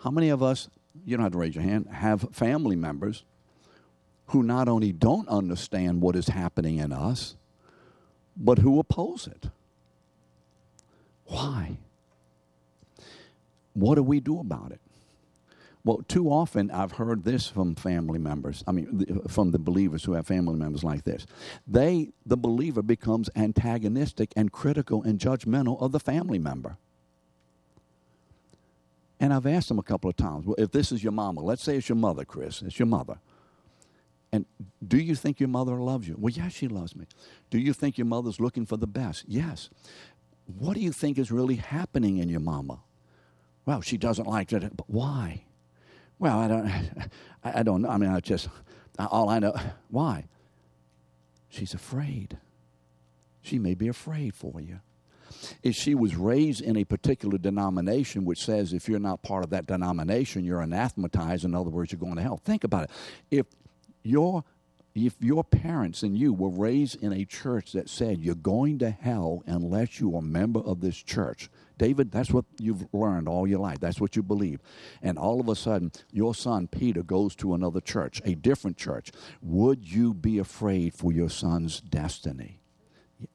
How 0.02 0.12
many 0.12 0.30
of 0.30 0.42
us, 0.42 0.70
you 1.06 1.18
don't 1.18 1.24
have 1.24 1.34
to 1.34 1.38
raise 1.38 1.56
your 1.56 1.64
hand, 1.64 1.88
have 1.92 2.28
family 2.32 2.76
members 2.76 3.24
who 4.28 4.44
not 4.44 4.68
only 4.68 4.92
don't 4.92 5.28
understand 5.28 6.02
what 6.02 6.16
is 6.16 6.28
happening 6.28 6.78
in 6.78 6.92
us, 6.92 7.36
but 8.38 8.60
who 8.60 8.80
oppose 8.80 9.28
it? 9.28 9.50
Why? 11.26 11.78
What 13.74 13.96
do 13.96 14.04
we 14.04 14.20
do 14.20 14.40
about 14.40 14.72
it? 14.72 14.82
Well, 15.86 16.04
too 16.08 16.30
often 16.30 16.72
I've 16.72 16.94
heard 16.94 17.24
this 17.24 17.48
from 17.48 17.76
family 17.76 18.20
members. 18.20 18.64
I 18.68 18.72
mean, 18.74 19.22
from 19.30 19.52
the 19.52 19.60
believers 19.60 20.04
who 20.04 20.14
have 20.14 20.28
family 20.28 20.56
members 20.56 20.84
like 20.84 21.04
this. 21.04 21.26
They, 21.66 22.10
the 22.26 22.38
believer, 22.38 22.82
becomes 22.82 23.30
antagonistic 23.36 24.34
and 24.36 24.52
critical 24.52 25.04
and 25.04 25.20
judgmental 25.20 25.82
of 25.82 25.92
the 25.92 26.00
family 26.00 26.40
member. 26.40 26.78
And 29.22 29.34
I've 29.34 29.46
asked 29.46 29.70
them 29.70 29.80
a 29.80 29.84
couple 29.84 30.10
of 30.10 30.16
times, 30.16 30.46
well, 30.46 30.56
if 30.58 30.72
this 30.72 30.92
is 30.92 31.04
your 31.04 31.12
mama, 31.12 31.42
let's 31.42 31.64
say 31.64 31.78
it's 31.78 31.90
your 31.90 31.98
mother, 31.98 32.26
Chris, 32.26 32.62
it's 32.62 32.80
your 32.80 32.86
mother. 32.86 33.20
And 34.32 34.46
do 34.86 34.98
you 34.98 35.16
think 35.16 35.40
your 35.40 35.50
mother 35.50 35.76
loves 35.76 36.08
you? 36.08 36.16
Well, 36.18 36.32
yes, 36.32 36.54
she 36.54 36.68
loves 36.68 36.96
me. 36.96 37.06
Do 37.50 37.58
you 37.58 37.74
think 37.74 37.98
your 37.98 38.06
mother's 38.06 38.40
looking 38.40 38.66
for 38.66 38.78
the 38.78 38.88
best? 38.88 39.26
Yes. 39.28 39.70
What 40.46 40.76
do 40.76 40.82
you 40.82 40.92
think 40.92 41.18
is 41.18 41.32
really 41.32 41.56
happening 41.56 42.18
in 42.18 42.30
your 42.30 42.40
mama? 42.40 42.80
Well, 43.66 43.82
she 43.82 43.98
doesn't 43.98 44.28
like 44.28 44.54
it, 44.54 44.76
but 44.76 44.90
why? 44.90 45.44
Well, 46.20 46.38
I 46.38 46.48
don't, 46.48 46.72
I 47.44 47.64
don't 47.64 47.82
know. 47.82 47.90
I 47.90 47.98
mean, 47.98 48.10
I 48.10 48.20
just, 48.20 48.50
all 49.00 49.30
I 49.30 49.40
know, 49.40 49.56
why? 49.90 50.26
She's 51.48 51.74
afraid. 51.74 52.38
She 53.42 53.58
may 53.58 53.74
be 53.74 53.88
afraid 53.88 54.36
for 54.36 54.62
you. 54.62 54.82
If 55.64 55.76
she 55.76 55.96
was 55.96 56.16
raised 56.16 56.62
in 56.62 56.76
a 56.76 56.84
particular 56.84 57.38
denomination 57.38 58.26
which 58.26 58.44
says 58.44 58.74
if 58.74 58.90
you're 58.90 59.00
not 59.00 59.24
part 59.24 59.44
of 59.44 59.52
that 59.52 59.66
denomination, 59.66 60.44
you're 60.44 60.62
anathematized, 60.62 61.46
in 61.46 61.56
other 61.56 61.70
words, 61.70 61.92
you're 61.92 62.00
going 62.00 62.16
to 62.16 62.22
hell. 62.22 62.38
Think 62.44 62.64
about 62.64 62.86
it. 62.86 62.92
If 63.32 63.46
your 64.04 64.44
if 64.96 65.16
your 65.22 65.44
parents 65.44 66.04
and 66.04 66.18
you 66.18 66.34
were 66.34 66.50
raised 66.50 67.02
in 67.02 67.14
a 67.14 67.24
church 67.24 67.72
that 67.74 67.90
said 67.90 68.20
you're 68.20 68.36
going 68.36 68.80
to 68.80 68.90
hell 68.90 69.44
unless 69.46 70.00
you 70.00 70.16
are 70.16 70.20
a 70.20 70.22
member 70.22 70.60
of 70.60 70.82
this 70.82 70.98
church, 70.98 71.50
David, 71.80 72.12
that's 72.12 72.30
what 72.30 72.46
you've 72.60 72.86
learned 72.94 73.28
all 73.28 73.48
your 73.48 73.60
life. 73.60 73.80
That's 73.80 74.00
what 74.00 74.16
you 74.16 74.22
believe. 74.22 74.60
And 75.02 75.18
all 75.18 75.40
of 75.40 75.48
a 75.48 75.56
sudden, 75.56 75.92
your 76.12 76.36
son 76.36 76.68
Peter 76.68 77.02
goes 77.02 77.36
to 77.38 77.56
another 77.56 77.82
church, 77.82 78.22
a 78.26 78.36
different 78.36 78.78
church. 78.78 79.12
Would 79.42 79.90
you 79.90 80.14
be 80.14 80.38
afraid 80.38 80.94
for 80.94 81.12
your 81.12 81.30
son's 81.30 81.82
destiny? 81.82 82.60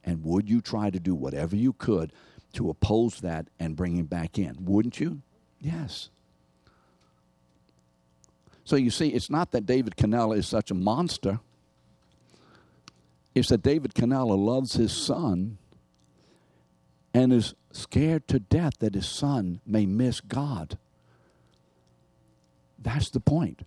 And 0.05 0.23
would 0.25 0.49
you 0.49 0.61
try 0.61 0.91
to 0.91 1.01
do 1.01 1.15
whatever 1.15 1.57
you 1.57 1.73
could 1.73 2.13
to 2.53 2.71
oppose 2.71 3.21
that 3.21 3.49
and 3.59 3.75
bring 3.75 3.97
him 3.97 4.07
back 4.07 4.39
in? 4.39 4.57
Wouldn't 4.61 5.01
you? 5.01 5.23
Yes. 5.61 6.11
So 8.65 8.77
you 8.77 8.91
see, 8.91 9.09
it's 9.09 9.31
not 9.31 9.53
that 9.53 9.67
David 9.67 9.97
Canella 9.97 10.37
is 10.37 10.47
such 10.47 10.71
a 10.71 10.75
monster. 10.75 11.41
It's 13.35 13.49
that 13.49 13.63
David 13.63 13.95
Canella 13.95 14.39
loves 14.39 14.75
his 14.75 14.93
son 14.93 15.59
and 17.13 17.33
is 17.33 17.55
scared 17.75 18.29
to 18.29 18.39
death 18.39 18.75
that 18.79 18.95
his 18.95 19.07
son 19.07 19.61
may 19.66 19.85
miss 19.85 20.20
God. 20.20 20.79
That's 22.79 23.11
the 23.11 23.20
point. 23.20 23.61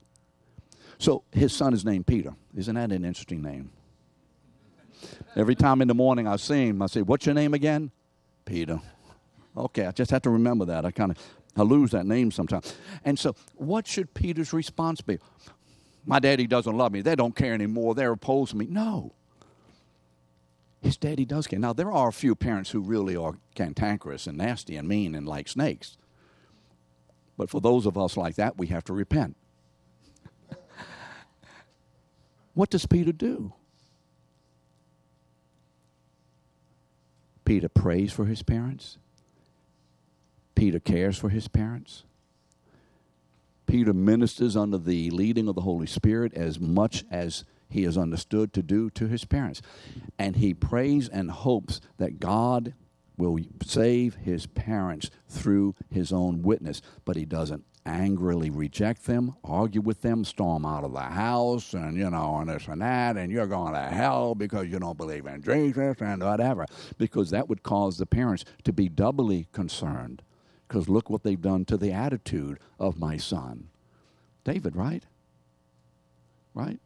So 0.98 1.24
his 1.32 1.54
son 1.54 1.74
is 1.74 1.86
named 1.86 2.08
Peter. 2.08 2.34
Isn't 2.56 2.76
that 2.76 2.92
an 2.92 3.06
interesting 3.06 3.42
name? 3.42 3.72
Every 5.36 5.56
time 5.56 5.82
in 5.82 5.88
the 5.88 5.94
morning 5.94 6.28
I 6.28 6.38
see 6.38 6.68
him, 6.68 6.82
I 6.82 6.88
say, 6.88 7.02
What's 7.02 7.26
your 7.26 7.36
name 7.36 7.54
again? 7.54 7.92
Peter. 8.46 8.80
Okay, 9.56 9.86
I 9.86 9.92
just 9.92 10.12
have 10.12 10.22
to 10.24 10.30
remember 10.30 10.66
that. 10.66 10.86
I 10.86 10.92
kind 10.92 11.12
of 11.12 11.18
I 11.56 11.64
lose 11.64 11.92
that 11.92 12.06
name 12.06 12.32
sometimes. 12.32 12.76
And 13.04 13.18
so, 13.18 13.36
what 13.56 13.88
should 13.88 14.14
Peter's 14.14 14.54
response 14.54 15.02
be? 15.02 15.20
My 16.06 16.20
daddy 16.20 16.48
doesn't 16.48 16.76
love 16.76 16.92
me. 16.92 17.02
They 17.02 17.16
don't 17.16 17.36
care 17.36 17.54
anymore. 17.54 17.96
They're 17.96 18.14
opposed 18.14 18.52
to 18.52 18.58
me. 18.58 18.68
No. 18.68 19.14
His 20.82 20.98
daddy 20.98 21.26
does 21.26 21.48
care. 21.48 21.60
Now, 21.60 21.74
there 21.74 21.92
are 21.92 22.10
a 22.10 22.14
few 22.14 22.36
parents 22.36 22.72
who 22.72 22.82
really 22.82 23.16
are 23.16 23.38
cantankerous 23.56 24.28
and 24.28 24.38
nasty 24.38 24.76
and 24.76 24.88
mean 24.88 25.16
and 25.16 25.28
like 25.28 25.48
snakes. 25.48 25.98
But 27.38 27.50
for 27.50 27.62
those 27.62 27.86
of 27.86 27.98
us 27.98 28.18
like 28.18 28.36
that, 28.36 28.58
we 28.58 28.68
have 28.68 28.84
to 28.86 28.94
repent. 28.94 29.36
what 32.54 32.70
does 32.70 32.86
Peter 32.86 33.12
do? 33.12 33.54
Peter 37.46 37.70
prays 37.70 38.12
for 38.12 38.26
his 38.26 38.44
parents. 38.44 38.98
Peter 40.54 40.80
cares 40.80 41.18
for 41.18 41.30
his 41.30 41.48
parents. 41.48 42.04
Peter 43.68 43.94
ministers 43.94 44.58
under 44.58 44.78
the 44.78 45.10
leading 45.12 45.48
of 45.48 45.56
the 45.56 45.62
Holy 45.62 45.88
Spirit 45.88 46.34
as 46.34 46.60
much 46.60 47.06
as 47.12 47.44
he 47.70 47.84
is 47.84 47.98
understood 47.98 48.54
to 48.54 48.64
do 48.64 48.90
to 48.92 49.08
his 49.08 49.26
parents. 49.26 49.62
And 50.18 50.36
he 50.38 50.54
prays 50.54 51.10
and 51.10 51.32
hopes 51.32 51.82
that 51.98 52.20
God 52.20 52.74
will 53.18 53.40
save 53.64 54.16
his 54.16 54.46
parents 54.46 55.10
through 55.28 55.76
his 55.90 56.14
own 56.14 56.44
witness, 56.44 56.82
but 57.04 57.16
he 57.16 57.26
doesn't 57.26 57.66
angrily 57.86 58.50
reject 58.50 59.06
them, 59.06 59.34
argue 59.44 59.82
with 59.82 60.02
them, 60.02 60.24
storm 60.24 60.66
out 60.66 60.84
of 60.84 60.94
the 60.94 61.00
house, 61.00 61.74
and 61.74 61.98
you 61.98 62.10
know, 62.10 62.38
and 62.38 62.50
this 62.50 62.68
and 62.68 62.82
that, 62.82 63.18
and 63.18 63.32
you're 63.32 63.48
going 63.48 63.74
to 63.74 63.82
hell 63.82 64.36
because 64.36 64.68
you 64.68 64.78
don't 64.78 64.98
believe 64.98 65.26
in 65.26 65.42
Jesus 65.42 65.96
and 66.02 66.22
whatever, 66.22 66.66
because 66.98 67.32
that 67.32 67.48
would 67.48 67.64
cause 67.64 67.98
the 67.98 68.06
parents 68.06 68.44
to 68.64 68.74
be 68.74 68.90
doubly 68.90 69.48
concerned. 69.52 70.22
Because 70.68 70.90
look 70.90 71.10
what 71.10 71.24
they've 71.24 71.42
done 71.42 71.64
to 71.66 71.78
the 71.78 71.94
attitude 71.94 72.60
of 72.78 73.00
my 73.00 73.16
son. 73.16 73.70
David, 74.44 74.76
right? 74.76 75.04
Right? 76.54 76.80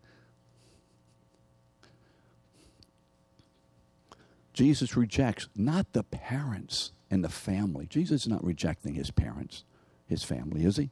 Jesus 4.62 4.95
rejects 4.95 5.49
not 5.55 5.91
the 5.93 6.03
parents 6.03 6.91
and 7.09 7.24
the 7.24 7.30
family. 7.30 7.88
Jesus 7.88 8.22
is 8.22 8.28
not 8.28 8.43
rejecting 8.43 8.93
his 8.93 9.09
parents, 9.09 9.64
his 10.05 10.24
family, 10.24 10.66
is 10.66 10.78
he? 10.78 10.91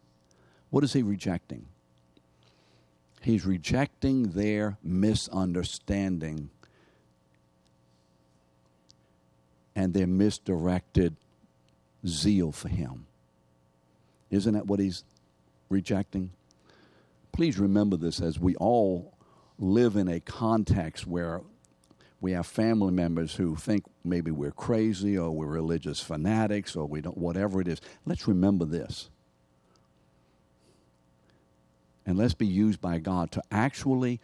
What 0.72 0.84
is 0.84 0.94
he 0.94 1.04
rejecting? 1.04 1.68
He's 3.22 3.46
rejecting 3.46 4.32
their 4.32 4.80
misunderstanding 4.82 6.50
and 9.76 9.94
their 9.94 10.08
misdirected 10.08 11.16
zeal 12.08 12.52
for 12.52 12.70
him. 12.70 13.06
Isn't 14.32 14.56
that 14.56 14.66
what 14.66 14.80
he's 14.80 15.04
rejecting? 15.70 16.32
Please 17.32 17.60
remember 17.60 17.98
this 17.98 18.20
as 18.20 18.40
we 18.40 18.56
all 18.56 19.14
live 19.60 19.96
in 19.96 20.08
a 20.08 20.20
context 20.20 21.06
where 21.06 21.42
we 22.22 22.34
have 22.34 22.46
family 22.46 22.92
members 22.92 23.36
who 23.36 23.56
think 23.56 23.86
maybe 24.04 24.32
we're 24.32 24.52
crazy 24.52 25.18
or 25.18 25.32
we're 25.32 25.48
religious 25.48 26.02
fanatics 26.02 26.76
or 26.76 26.86
we 26.86 27.02
don't 27.02 27.18
whatever 27.18 27.62
it 27.62 27.68
is. 27.68 27.80
Let's 28.06 28.28
remember 28.28 28.66
this. 28.66 29.10
And 32.06 32.18
let's 32.18 32.34
be 32.34 32.48
used 32.48 32.82
by 32.82 33.00
god 33.00 33.32
to 33.32 33.44
actually 33.52 34.20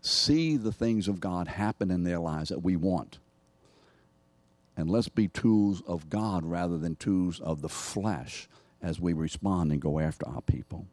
see 0.00 0.56
the 0.56 0.72
things 0.72 1.08
of 1.08 1.18
god 1.18 1.48
happen 1.48 1.90
in 1.90 2.04
their 2.04 2.20
lives 2.20 2.50
that 2.50 2.62
we 2.62 2.76
want. 2.76 3.18
And 4.76 4.90
let's 4.90 5.08
be 5.08 5.26
tools 5.26 5.82
of 5.86 6.08
god 6.08 6.44
rather 6.44 6.78
than 6.78 6.94
tools 6.96 7.40
of 7.40 7.62
the 7.62 7.68
flesh 7.68 8.48
as 8.80 9.00
we 9.00 9.12
respond 9.12 9.72
and 9.72 9.80
go 9.80 9.98
after 9.98 10.28
our 10.28 10.42
people 10.42 10.86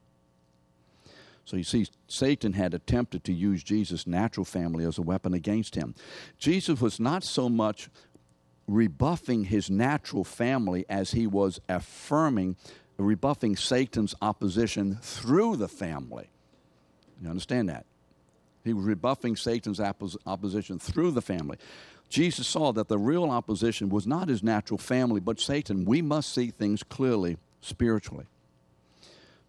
so 1.46 1.58
you 1.58 1.64
see, 1.64 1.86
Satan 2.08 2.54
had 2.54 2.74
attempted 2.74 3.24
to 3.26 3.34
use 3.34 3.64
Jesus' 3.64 4.08
natural 4.08 4.46
family 4.46 4.86
as 4.86 4.98
a 4.98 5.02
weapon 5.02 5.34
against 5.34 5.76
him. 5.76 5.94
Jesus 6.38 6.80
was 6.80 7.00
not 7.00 7.24
so 7.24 7.50
much 7.50 7.90
rebuffing 8.68 9.46
his 9.46 9.70
natural 9.70 10.24
family 10.24 10.86
as 10.88 11.12
he 11.12 11.28
was 11.28 11.60
affirming, 11.68 12.56
rebuffing 12.98 13.58
Satan's 13.58 14.16
opposition 14.22 14.98
through 15.02 15.58
the 15.58 15.68
family. 15.68 16.30
You 17.22 17.30
understand 17.30 17.68
that? 17.70 17.86
He 18.64 18.72
was 18.72 18.86
rebuffing 18.86 19.36
Satan's 19.36 19.82
opposition 19.82 20.80
through 20.80 21.12
the 21.12 21.22
family. 21.22 21.58
Jesus 22.08 22.48
saw 22.48 22.72
that 22.72 22.88
the 22.88 22.98
real 22.98 23.30
opposition 23.30 23.90
was 23.90 24.08
not 24.08 24.30
his 24.30 24.44
natural 24.44 24.78
family, 24.78 25.20
but 25.20 25.42
Satan. 25.42 25.84
We 25.84 26.02
must 26.02 26.34
see 26.34 26.52
things 26.52 26.84
clearly 26.84 27.38
spiritually. 27.60 28.28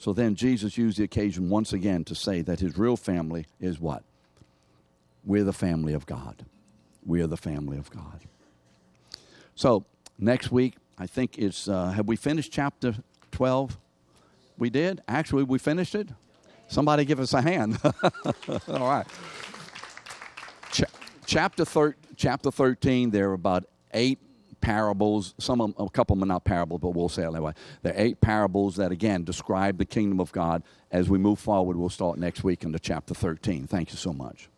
So 0.05 0.13
then 0.13 0.35
Jesus 0.35 0.77
used 0.77 0.99
the 0.99 1.05
occasion 1.05 1.49
once 1.49 1.73
again 1.73 2.05
to 2.05 2.15
say 2.15 2.43
that 2.43 2.61
his 2.61 2.77
real 2.77 2.95
family 2.95 3.47
is 3.59 3.81
what? 3.81 4.03
We're 5.25 5.45
the 5.45 5.53
family 5.55 5.95
of 5.95 6.05
God. 6.05 6.45
We 7.07 7.23
are 7.23 7.27
the 7.27 7.39
family 7.39 7.79
of 7.79 7.89
God. 7.89 8.21
So 9.55 9.87
next 10.19 10.53
week, 10.53 10.75
I 10.99 11.07
think 11.07 11.39
it's, 11.39 11.69
uh, 11.69 11.87
have 11.93 12.07
we 12.07 12.17
finished 12.17 12.53
chapter 12.53 12.97
12? 13.31 13.79
We 14.59 14.69
did? 14.69 15.01
Actually, 15.09 15.45
we 15.45 15.59
finished 15.59 15.95
it? 15.95 16.11
Somebody 16.69 17.07
give 17.07 17.19
us 17.19 17.33
a 17.33 17.41
hand. 17.41 17.79
All 18.69 18.87
right. 18.87 19.07
Ch- 20.71 20.85
chapter, 21.25 21.65
thir- 21.65 21.97
chapter 22.15 22.51
13, 22.51 23.09
there 23.11 23.31
are 23.31 23.33
about 23.33 23.65
eight 23.95 24.19
parables. 24.65 25.35
Some 25.39 25.61
a 25.61 25.91
couple 25.91 26.15
of 26.15 26.21
them 26.21 26.31
are 26.31 26.35
not 26.35 26.45
parables, 26.45 26.81
but 26.81 26.91
we'll 26.91 27.11
say 27.11 27.25
it 27.25 27.27
anyway. 27.27 27.53
There 27.83 27.93
are 27.93 28.01
eight 28.01 28.21
parables 28.21 28.77
that, 28.77 28.93
again, 28.93 29.23
describe 29.23 29.77
the 29.77 29.85
kingdom 29.85 30.21
of 30.21 30.33
God. 30.33 30.62
As 30.91 31.11
we 31.11 31.19
move 31.19 31.39
forward, 31.39 31.77
we'll 31.77 31.91
start 31.91 32.19
next 32.19 32.43
week 32.45 32.65
into 32.65 32.79
chapter 32.79 33.12
13. 33.15 33.67
Thank 33.67 33.91
you 33.91 33.99
so 33.99 34.12
much. 34.12 34.49